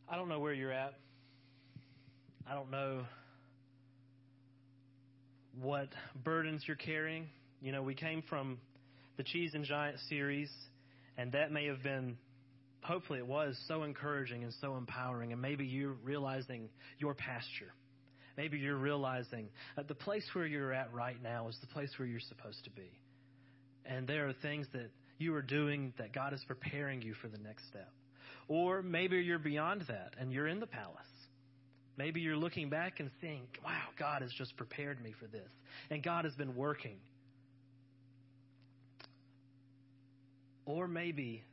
I 0.09 0.17
don't 0.17 0.29
know 0.29 0.41
where 0.41 0.53
you're 0.53 0.73
at. 0.73 0.95
I 2.49 2.55
don't 2.55 2.71
know 2.71 3.05
what 5.61 5.89
burdens 6.25 6.63
you're 6.67 6.77
carrying. 6.77 7.29
You 7.61 7.73
know, 7.73 7.83
we 7.83 7.95
came 7.95 8.23
from 8.29 8.59
the 9.17 9.23
Cheese 9.23 9.53
and 9.55 9.65
Giant 9.65 9.99
series, 10.09 10.51
and 11.17 11.33
that 11.33 11.53
may 11.53 11.67
have 11.67 11.83
been, 11.83 12.17
hopefully, 12.83 13.19
it 13.19 13.27
was 13.27 13.57
so 13.69 13.83
encouraging 13.83 14.45
and 14.45 14.53
so 14.61 14.77
empowering. 14.77 15.33
And 15.33 15.41
maybe 15.41 15.65
you're 15.65 15.97
realizing 16.05 16.69
your 16.99 17.15
pasture. 17.15 17.73
Maybe 18.37 18.59
you're 18.59 18.77
realizing 18.77 19.49
that 19.77 19.89
the 19.89 19.95
place 19.95 20.25
where 20.33 20.47
you're 20.47 20.73
at 20.73 20.93
right 20.93 21.23
now 21.23 21.49
is 21.49 21.57
the 21.61 21.67
place 21.67 21.91
where 21.99 22.09
you're 22.09 22.21
supposed 22.21 22.65
to 22.65 22.71
be. 22.71 22.91
And 23.85 24.07
there 24.07 24.29
are 24.29 24.33
things 24.33 24.67
that 24.73 24.91
you 25.19 25.35
are 25.35 25.43
doing 25.43 25.93
that 25.99 26.13
God 26.13 26.33
is 26.33 26.43
preparing 26.47 27.03
you 27.03 27.15
for 27.21 27.29
the 27.29 27.39
next 27.39 27.67
step. 27.69 27.91
Or 28.49 28.83
maybe 28.83 29.19
you're 29.19 29.39
beyond 29.39 29.85
that 29.89 30.15
and 30.19 30.33
you're 30.33 30.49
in 30.49 30.61
the 30.61 30.67
palace. 30.67 30.97
Maybe 31.97 32.21
you're 32.21 32.37
looking 32.37 32.71
back 32.71 33.01
and 33.01 33.11
seeing, 33.21 33.43
wow, 33.63 33.89
God 33.99 34.23
has 34.23 34.33
just 34.33 34.57
prepared 34.57 35.03
me 35.03 35.13
for 35.21 35.27
this. 35.27 35.49
And 35.91 36.03
God 36.03 36.25
has 36.25 36.35
been 36.35 36.57
working. 36.57 36.97
Or 40.73 40.89
maybe 40.89 41.45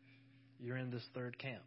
you're 0.62 0.78
in 0.78 0.92
this 0.92 1.04
third 1.14 1.38
camp. 1.38 1.62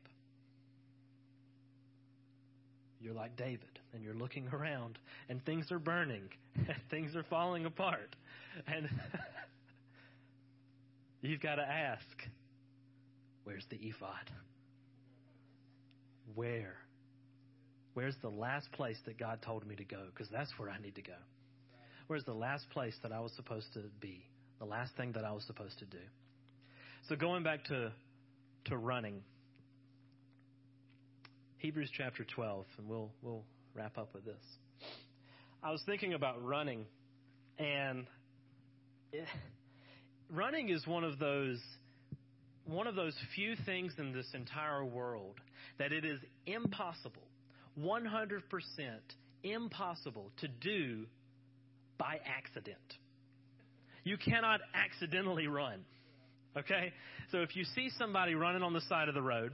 You're 2.99 3.13
like 3.13 3.37
David 3.37 3.79
and 3.93 4.03
you're 4.03 4.15
looking 4.15 4.49
around 4.55 4.99
and 5.29 5.45
things 5.45 5.71
are 5.71 5.79
burning 5.79 6.31
and 6.57 6.75
things 6.91 7.15
are 7.15 7.25
falling 7.25 7.67
apart. 7.67 8.17
And 8.67 8.89
you've 11.21 11.43
got 11.43 11.57
to 11.57 11.63
ask, 11.63 12.07
where's 13.45 13.67
the 13.69 13.77
ephod? 13.77 14.31
Where? 16.35 16.77
Where's 17.93 18.17
the 18.23 18.31
last 18.31 18.73
place 18.73 18.97
that 19.05 19.19
God 19.19 19.41
told 19.43 19.67
me 19.67 19.77
to 19.77 19.85
go? 19.85 20.05
Because 20.07 20.31
that's 20.33 20.53
where 20.57 20.71
I 20.71 20.81
need 20.81 20.95
to 20.95 21.03
go. 21.03 21.21
Where's 22.07 22.25
the 22.25 22.33
last 22.33 22.71
place 22.71 22.95
that 23.03 23.13
I 23.13 23.21
was 23.21 23.33
supposed 23.33 23.75
to 23.75 23.81
be? 24.01 24.25
The 24.59 24.65
last 24.65 24.97
thing 24.97 25.13
that 25.13 25.27
I 25.27 25.33
was 25.33 25.45
supposed 25.45 25.79
to 25.81 25.85
do. 25.85 25.99
So 27.09 27.17
going 27.17 27.43
back 27.43 27.65
to 27.65 27.93
to 28.67 28.77
running. 28.77 29.23
Hebrews 31.59 31.91
chapter 31.97 32.25
12 32.25 32.65
and 32.79 32.89
we'll 32.89 33.11
we'll 33.23 33.43
wrap 33.75 33.99
up 33.99 34.15
with 34.15 34.25
this. 34.25 34.43
I 35.63 35.71
was 35.73 35.83
thinking 35.85 36.15
about 36.15 36.45
running 36.45 36.87
And 37.59 38.07
it, 39.13 39.27
running 40.31 40.69
is 40.71 40.87
one 40.87 41.05
of 41.05 41.19
those 41.19 41.61
one 42.65 42.87
of 42.87 42.95
those 42.95 43.15
few 43.35 43.57
things 43.67 43.93
in 43.99 44.13
this 44.13 44.29
entire 44.35 44.85
world 44.85 45.41
that 45.79 45.93
it 45.93 46.05
is 46.05 46.21
impossible, 46.47 47.27
100% 47.81 48.41
impossible 49.43 50.31
to 50.41 50.49
do 50.49 51.07
by 51.99 52.21
accident. 52.25 52.77
You 54.05 54.17
cannot 54.17 54.61
accidentally 54.75 55.49
run. 55.49 55.85
Okay? 56.57 56.93
So 57.31 57.39
if 57.39 57.57
you 57.57 57.65
see 57.75 57.91
somebody 57.99 58.35
running 58.35 58.63
on 58.63 58.73
the 58.73 58.81
side 58.83 59.09
of 59.09 59.15
the 59.15 59.23
road, 59.23 59.53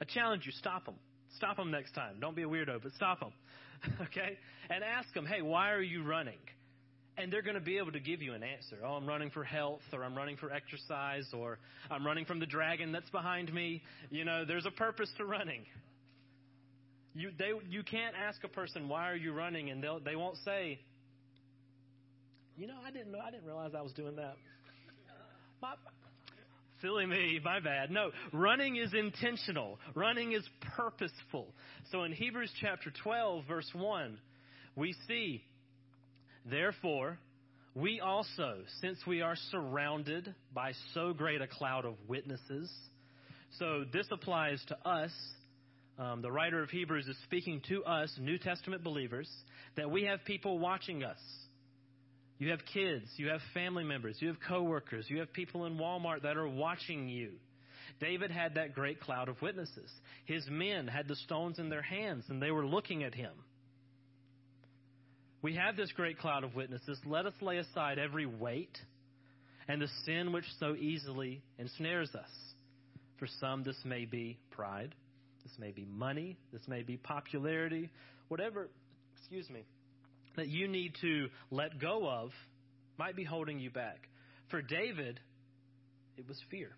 I 0.00 0.04
challenge 0.04 0.46
you, 0.46 0.52
stop 0.52 0.84
them. 0.84 0.94
Stop 1.36 1.56
them 1.56 1.70
next 1.70 1.92
time. 1.92 2.16
Don't 2.20 2.34
be 2.34 2.42
a 2.42 2.48
weirdo, 2.48 2.82
but 2.82 2.92
stop 2.94 3.20
them. 3.20 3.32
okay? 4.02 4.38
And 4.70 4.82
ask 4.82 5.12
them, 5.14 5.26
hey, 5.26 5.42
why 5.42 5.70
are 5.70 5.82
you 5.82 6.02
running? 6.02 6.38
And 7.16 7.32
they're 7.32 7.42
going 7.42 7.56
to 7.56 7.60
be 7.60 7.78
able 7.78 7.92
to 7.92 8.00
give 8.00 8.22
you 8.22 8.32
an 8.34 8.42
answer. 8.42 8.76
Oh, 8.84 8.92
I'm 8.92 9.06
running 9.06 9.30
for 9.30 9.42
health, 9.42 9.80
or 9.92 10.04
I'm 10.04 10.16
running 10.16 10.36
for 10.36 10.52
exercise, 10.52 11.26
or 11.32 11.58
I'm 11.90 12.06
running 12.06 12.24
from 12.24 12.38
the 12.38 12.46
dragon 12.46 12.92
that's 12.92 13.10
behind 13.10 13.52
me. 13.52 13.82
You 14.10 14.24
know, 14.24 14.44
there's 14.44 14.66
a 14.66 14.70
purpose 14.70 15.10
to 15.18 15.24
running. 15.24 15.62
You, 17.14 17.30
they, 17.36 17.50
you 17.68 17.82
can't 17.82 18.14
ask 18.14 18.42
a 18.44 18.48
person, 18.48 18.88
why 18.88 19.10
are 19.10 19.16
you 19.16 19.32
running? 19.32 19.70
And 19.70 19.82
they'll, 19.82 19.98
they 19.98 20.14
won't 20.14 20.36
say, 20.44 20.78
you 22.56 22.68
know, 22.68 22.76
I 22.86 22.92
didn't 22.92 23.10
know, 23.10 23.18
I 23.18 23.32
didn't 23.32 23.46
realize 23.46 23.72
I 23.76 23.82
was 23.82 23.92
doing 23.92 24.14
that. 24.16 24.36
My, 25.60 25.74
silly 26.80 27.06
me, 27.06 27.40
my 27.44 27.60
bad. 27.60 27.90
No, 27.90 28.10
running 28.32 28.76
is 28.76 28.92
intentional. 28.94 29.78
Running 29.94 30.32
is 30.32 30.46
purposeful. 30.76 31.48
So 31.90 32.04
in 32.04 32.12
Hebrews 32.12 32.52
chapter 32.60 32.92
12, 33.02 33.44
verse 33.46 33.70
1, 33.74 34.18
we 34.76 34.94
see, 35.06 35.42
therefore, 36.48 37.18
we 37.74 38.00
also, 38.00 38.58
since 38.80 38.98
we 39.06 39.22
are 39.22 39.36
surrounded 39.50 40.34
by 40.52 40.72
so 40.94 41.12
great 41.12 41.40
a 41.40 41.46
cloud 41.46 41.84
of 41.84 41.94
witnesses, 42.08 42.70
so 43.58 43.84
this 43.92 44.06
applies 44.10 44.62
to 44.68 44.88
us. 44.88 45.10
Um, 45.98 46.22
the 46.22 46.30
writer 46.30 46.62
of 46.62 46.70
Hebrews 46.70 47.08
is 47.08 47.16
speaking 47.24 47.60
to 47.68 47.84
us, 47.84 48.12
New 48.20 48.38
Testament 48.38 48.84
believers, 48.84 49.28
that 49.76 49.90
we 49.90 50.04
have 50.04 50.24
people 50.24 50.58
watching 50.58 51.02
us. 51.02 51.18
You 52.38 52.50
have 52.50 52.60
kids, 52.72 53.06
you 53.16 53.28
have 53.28 53.40
family 53.52 53.84
members, 53.84 54.16
you 54.20 54.28
have 54.28 54.36
coworkers, 54.46 55.06
you 55.08 55.18
have 55.18 55.32
people 55.32 55.66
in 55.66 55.76
Walmart 55.76 56.22
that 56.22 56.36
are 56.36 56.48
watching 56.48 57.08
you. 57.08 57.32
David 58.00 58.30
had 58.30 58.54
that 58.54 58.74
great 58.74 59.00
cloud 59.00 59.28
of 59.28 59.42
witnesses. 59.42 59.90
His 60.24 60.44
men 60.48 60.86
had 60.86 61.08
the 61.08 61.16
stones 61.16 61.58
in 61.58 61.68
their 61.68 61.82
hands 61.82 62.24
and 62.28 62.40
they 62.40 62.52
were 62.52 62.66
looking 62.66 63.02
at 63.02 63.14
him. 63.14 63.32
We 65.42 65.56
have 65.56 65.76
this 65.76 65.90
great 65.92 66.18
cloud 66.18 66.44
of 66.44 66.54
witnesses. 66.54 66.98
Let 67.04 67.26
us 67.26 67.34
lay 67.40 67.58
aside 67.58 67.98
every 67.98 68.26
weight 68.26 68.76
and 69.66 69.82
the 69.82 69.88
sin 70.04 70.32
which 70.32 70.44
so 70.60 70.74
easily 70.76 71.42
ensnares 71.58 72.14
us. 72.14 72.30
For 73.18 73.26
some, 73.40 73.64
this 73.64 73.76
may 73.84 74.04
be 74.04 74.38
pride. 74.50 74.94
This 75.42 75.52
may 75.58 75.72
be 75.72 75.84
money. 75.84 76.36
This 76.52 76.62
may 76.68 76.82
be 76.82 76.96
popularity. 76.96 77.90
Whatever, 78.28 78.68
excuse 79.16 79.48
me, 79.50 79.64
that 80.38 80.48
you 80.48 80.68
need 80.68 80.92
to 81.00 81.28
let 81.50 81.78
go 81.80 82.08
of 82.08 82.30
might 82.98 83.16
be 83.16 83.24
holding 83.24 83.60
you 83.60 83.70
back. 83.70 84.08
For 84.50 84.62
David, 84.62 85.20
it 86.16 86.26
was 86.26 86.38
fear. 86.50 86.70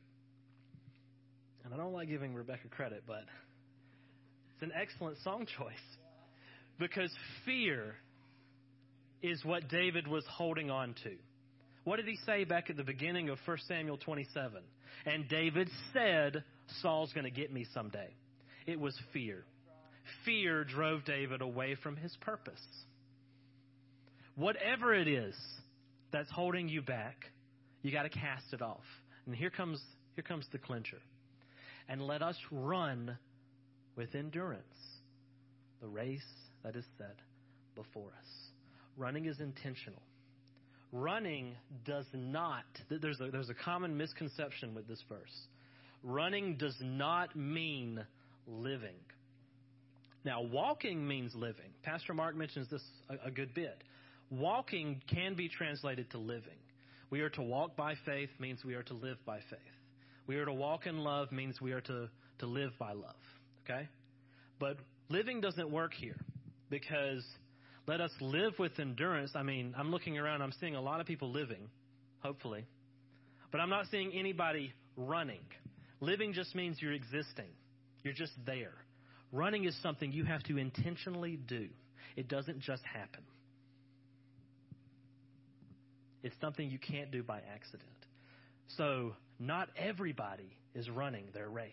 And 1.65 1.73
I 1.73 1.77
don't 1.77 1.93
like 1.93 2.09
giving 2.09 2.35
Rebecca 2.35 2.69
credit, 2.69 3.05
but 3.07 3.25
it's 4.55 4.63
an 4.63 4.73
excellent 4.75 5.19
song 5.23 5.47
choice. 5.59 5.73
Because 6.79 7.11
fear 7.45 7.95
is 9.23 9.45
what 9.45 9.69
David 9.69 10.07
was 10.09 10.25
holding 10.29 10.71
on 10.71 10.95
to. 11.05 11.13
What 11.85 11.97
did 11.97 12.07
he 12.07 12.17
say 12.27 12.45
back 12.45 12.71
at 12.71 12.77
the 12.77 12.85
beginning 12.85 13.29
of 13.29 13.39
1 13.45 13.59
Samuel 13.69 13.99
27? 13.99 14.63
And 15.07 15.29
David 15.29 15.69
said, 15.93 16.45
Saul's 16.83 17.13
going 17.13 17.25
to 17.25 17.31
get 17.31 17.53
me 17.53 17.67
someday. 17.73 18.09
It 18.67 18.79
was 18.79 18.95
fear. 19.13 19.45
Fear 20.25 20.65
drove 20.65 21.05
David 21.05 21.41
away 21.41 21.77
from 21.83 21.97
his 21.97 22.15
purpose. 22.21 22.61
Whatever 24.41 24.95
it 24.95 25.07
is 25.07 25.35
that's 26.13 26.31
holding 26.31 26.71
you 26.71 26.81
back, 26.81 27.27
you 27.83 27.93
got 27.93 28.05
to 28.05 28.09
cast 28.09 28.55
it 28.55 28.63
off. 28.63 28.87
And 29.27 29.35
here 29.35 29.51
comes 29.51 29.79
here 30.15 30.25
comes 30.25 30.47
the 30.51 30.57
clincher. 30.57 30.97
And 31.91 32.01
let 32.01 32.23
us 32.23 32.37
run 32.51 33.19
with 33.97 34.15
endurance 34.15 34.63
the 35.83 35.89
race 35.89 36.23
that 36.65 36.75
is 36.75 36.87
set 36.97 37.17
before 37.75 38.09
us. 38.19 38.29
Running 38.97 39.27
is 39.27 39.41
intentional. 39.41 40.01
Running 40.91 41.55
does 41.85 42.07
not, 42.15 42.65
there's 42.89 43.21
a, 43.21 43.31
there's 43.31 43.51
a 43.51 43.55
common 43.55 43.95
misconception 43.95 44.75
with 44.75 44.89
this 44.89 45.03
verse. 45.07 45.49
Running 46.03 46.57
does 46.57 46.77
not 46.81 47.37
mean 47.37 48.03
living. 48.47 48.97
Now, 50.25 50.41
walking 50.41 51.07
means 51.07 51.35
living. 51.35 51.73
Pastor 51.83 52.15
Mark 52.15 52.37
mentions 52.37 52.69
this 52.71 52.83
a, 53.11 53.29
a 53.29 53.31
good 53.31 53.53
bit. 53.55 53.83
Walking 54.31 55.03
can 55.13 55.35
be 55.35 55.49
translated 55.49 56.11
to 56.13 56.19
living. 56.19 56.59
We 57.11 57.21
are 57.21 57.31
to 57.31 57.43
walk 57.43 57.77
by 57.77 57.95
faith 58.07 58.31
means 58.39 58.65
we 58.65 58.75
are 58.75 58.85
to 58.85 58.95
live 58.95 59.19
by 59.27 59.41
faith. 59.51 59.59
We 60.27 60.37
are 60.37 60.45
to 60.45 60.53
walk 60.53 60.87
in 60.87 60.99
love 60.99 61.33
means 61.33 61.61
we 61.61 61.73
are 61.73 61.81
to, 61.81 62.09
to 62.39 62.47
live 62.47 62.71
by 62.79 62.93
love. 62.93 63.17
Okay? 63.65 63.89
But 64.61 64.77
living 65.09 65.41
doesn't 65.41 65.71
work 65.71 65.93
here 65.93 66.17
because 66.69 67.25
let 67.89 68.01
us 68.01 68.13
live 68.21 68.53
with 68.59 68.79
endurance. 68.79 69.33
I 69.35 69.43
mean, 69.43 69.75
I'm 69.77 69.91
looking 69.91 70.17
around, 70.19 70.43
I'm 70.43 70.53
seeing 70.61 70.77
a 70.77 70.81
lot 70.81 71.01
of 71.01 71.07
people 71.07 71.33
living, 71.33 71.69
hopefully, 72.21 72.65
but 73.51 73.61
I'm 73.61 73.71
not 73.71 73.87
seeing 73.91 74.13
anybody 74.13 74.73
running. 74.97 75.41
Living 76.01 76.33
just 76.33 76.55
means 76.55 76.77
you're 76.81 76.93
existing, 76.93 77.51
you're 78.05 78.15
just 78.15 78.33
there. 78.47 78.75
Running 79.33 79.65
is 79.65 79.77
something 79.83 80.13
you 80.13 80.25
have 80.25 80.45
to 80.45 80.59
intentionally 80.59 81.37
do, 81.37 81.69
it 82.17 82.29
doesn't 82.29 82.61
just 82.61 82.83
happen. 82.85 83.25
It's 86.23 86.35
something 86.41 86.71
you 86.71 86.79
can't 86.79 87.11
do 87.11 87.23
by 87.23 87.41
accident. 87.55 87.89
So, 88.77 89.15
not 89.39 89.69
everybody 89.77 90.57
is 90.75 90.89
running 90.89 91.27
their 91.33 91.49
race. 91.49 91.73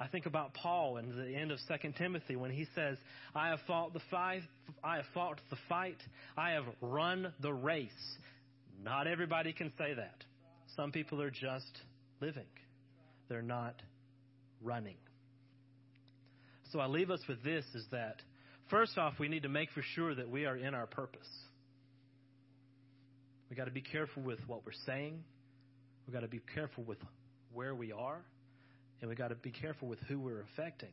I 0.00 0.08
think 0.08 0.26
about 0.26 0.54
Paul 0.54 0.96
in 0.96 1.16
the 1.16 1.36
end 1.36 1.52
of 1.52 1.58
2 1.68 1.92
Timothy 1.96 2.34
when 2.34 2.50
he 2.50 2.66
says, 2.74 2.96
I 3.34 3.48
have 3.48 3.60
fought 3.66 3.92
the 3.92 4.00
fight, 4.10 4.42
I 4.82 4.96
have 4.96 5.04
fought 5.14 5.40
the 5.50 5.56
fight, 5.68 5.98
I 6.36 6.50
have 6.50 6.64
run 6.80 7.32
the 7.40 7.52
race. 7.52 7.90
Not 8.82 9.06
everybody 9.06 9.52
can 9.52 9.72
say 9.78 9.94
that. 9.94 10.24
Some 10.76 10.90
people 10.90 11.22
are 11.22 11.30
just 11.30 11.80
living. 12.20 12.48
They're 13.28 13.40
not 13.40 13.80
running. 14.60 14.96
So 16.72 16.80
I 16.80 16.86
leave 16.86 17.10
us 17.10 17.20
with 17.28 17.42
this 17.44 17.64
is 17.74 17.84
that 17.92 18.16
first 18.68 18.98
off 18.98 19.14
we 19.20 19.28
need 19.28 19.44
to 19.44 19.48
make 19.48 19.70
for 19.70 19.82
sure 19.94 20.14
that 20.14 20.28
we 20.28 20.44
are 20.44 20.56
in 20.56 20.74
our 20.74 20.86
purpose. 20.86 21.28
We 23.50 23.56
got 23.56 23.66
to 23.66 23.70
be 23.70 23.82
careful 23.82 24.22
with 24.22 24.38
what 24.46 24.64
we're 24.64 24.72
saying. 24.86 25.22
We 26.06 26.12
got 26.12 26.20
to 26.20 26.28
be 26.28 26.40
careful 26.54 26.84
with 26.84 26.98
where 27.52 27.74
we 27.74 27.92
are 27.92 28.20
and 29.00 29.08
we've 29.10 29.18
got 29.18 29.28
to 29.28 29.34
be 29.34 29.50
careful 29.50 29.86
with 29.86 29.98
who 30.08 30.18
we're 30.18 30.40
affecting. 30.54 30.92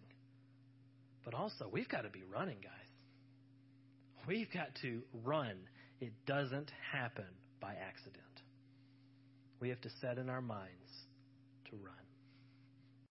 But 1.24 1.34
also, 1.34 1.70
we've 1.72 1.88
got 1.88 2.02
to 2.02 2.10
be 2.10 2.24
running, 2.34 2.58
guys. 2.62 2.72
We've 4.28 4.52
got 4.54 4.68
to 4.82 5.02
run. 5.24 5.56
It 6.02 6.12
doesn't 6.26 6.72
happen 6.92 7.24
by 7.62 7.74
accident. 7.76 8.18
We 9.62 9.70
have 9.70 9.80
to 9.82 9.90
set 10.02 10.18
in 10.18 10.30
our 10.30 10.42
minds 10.42 10.92
to 11.70 11.78
run. 11.78 11.94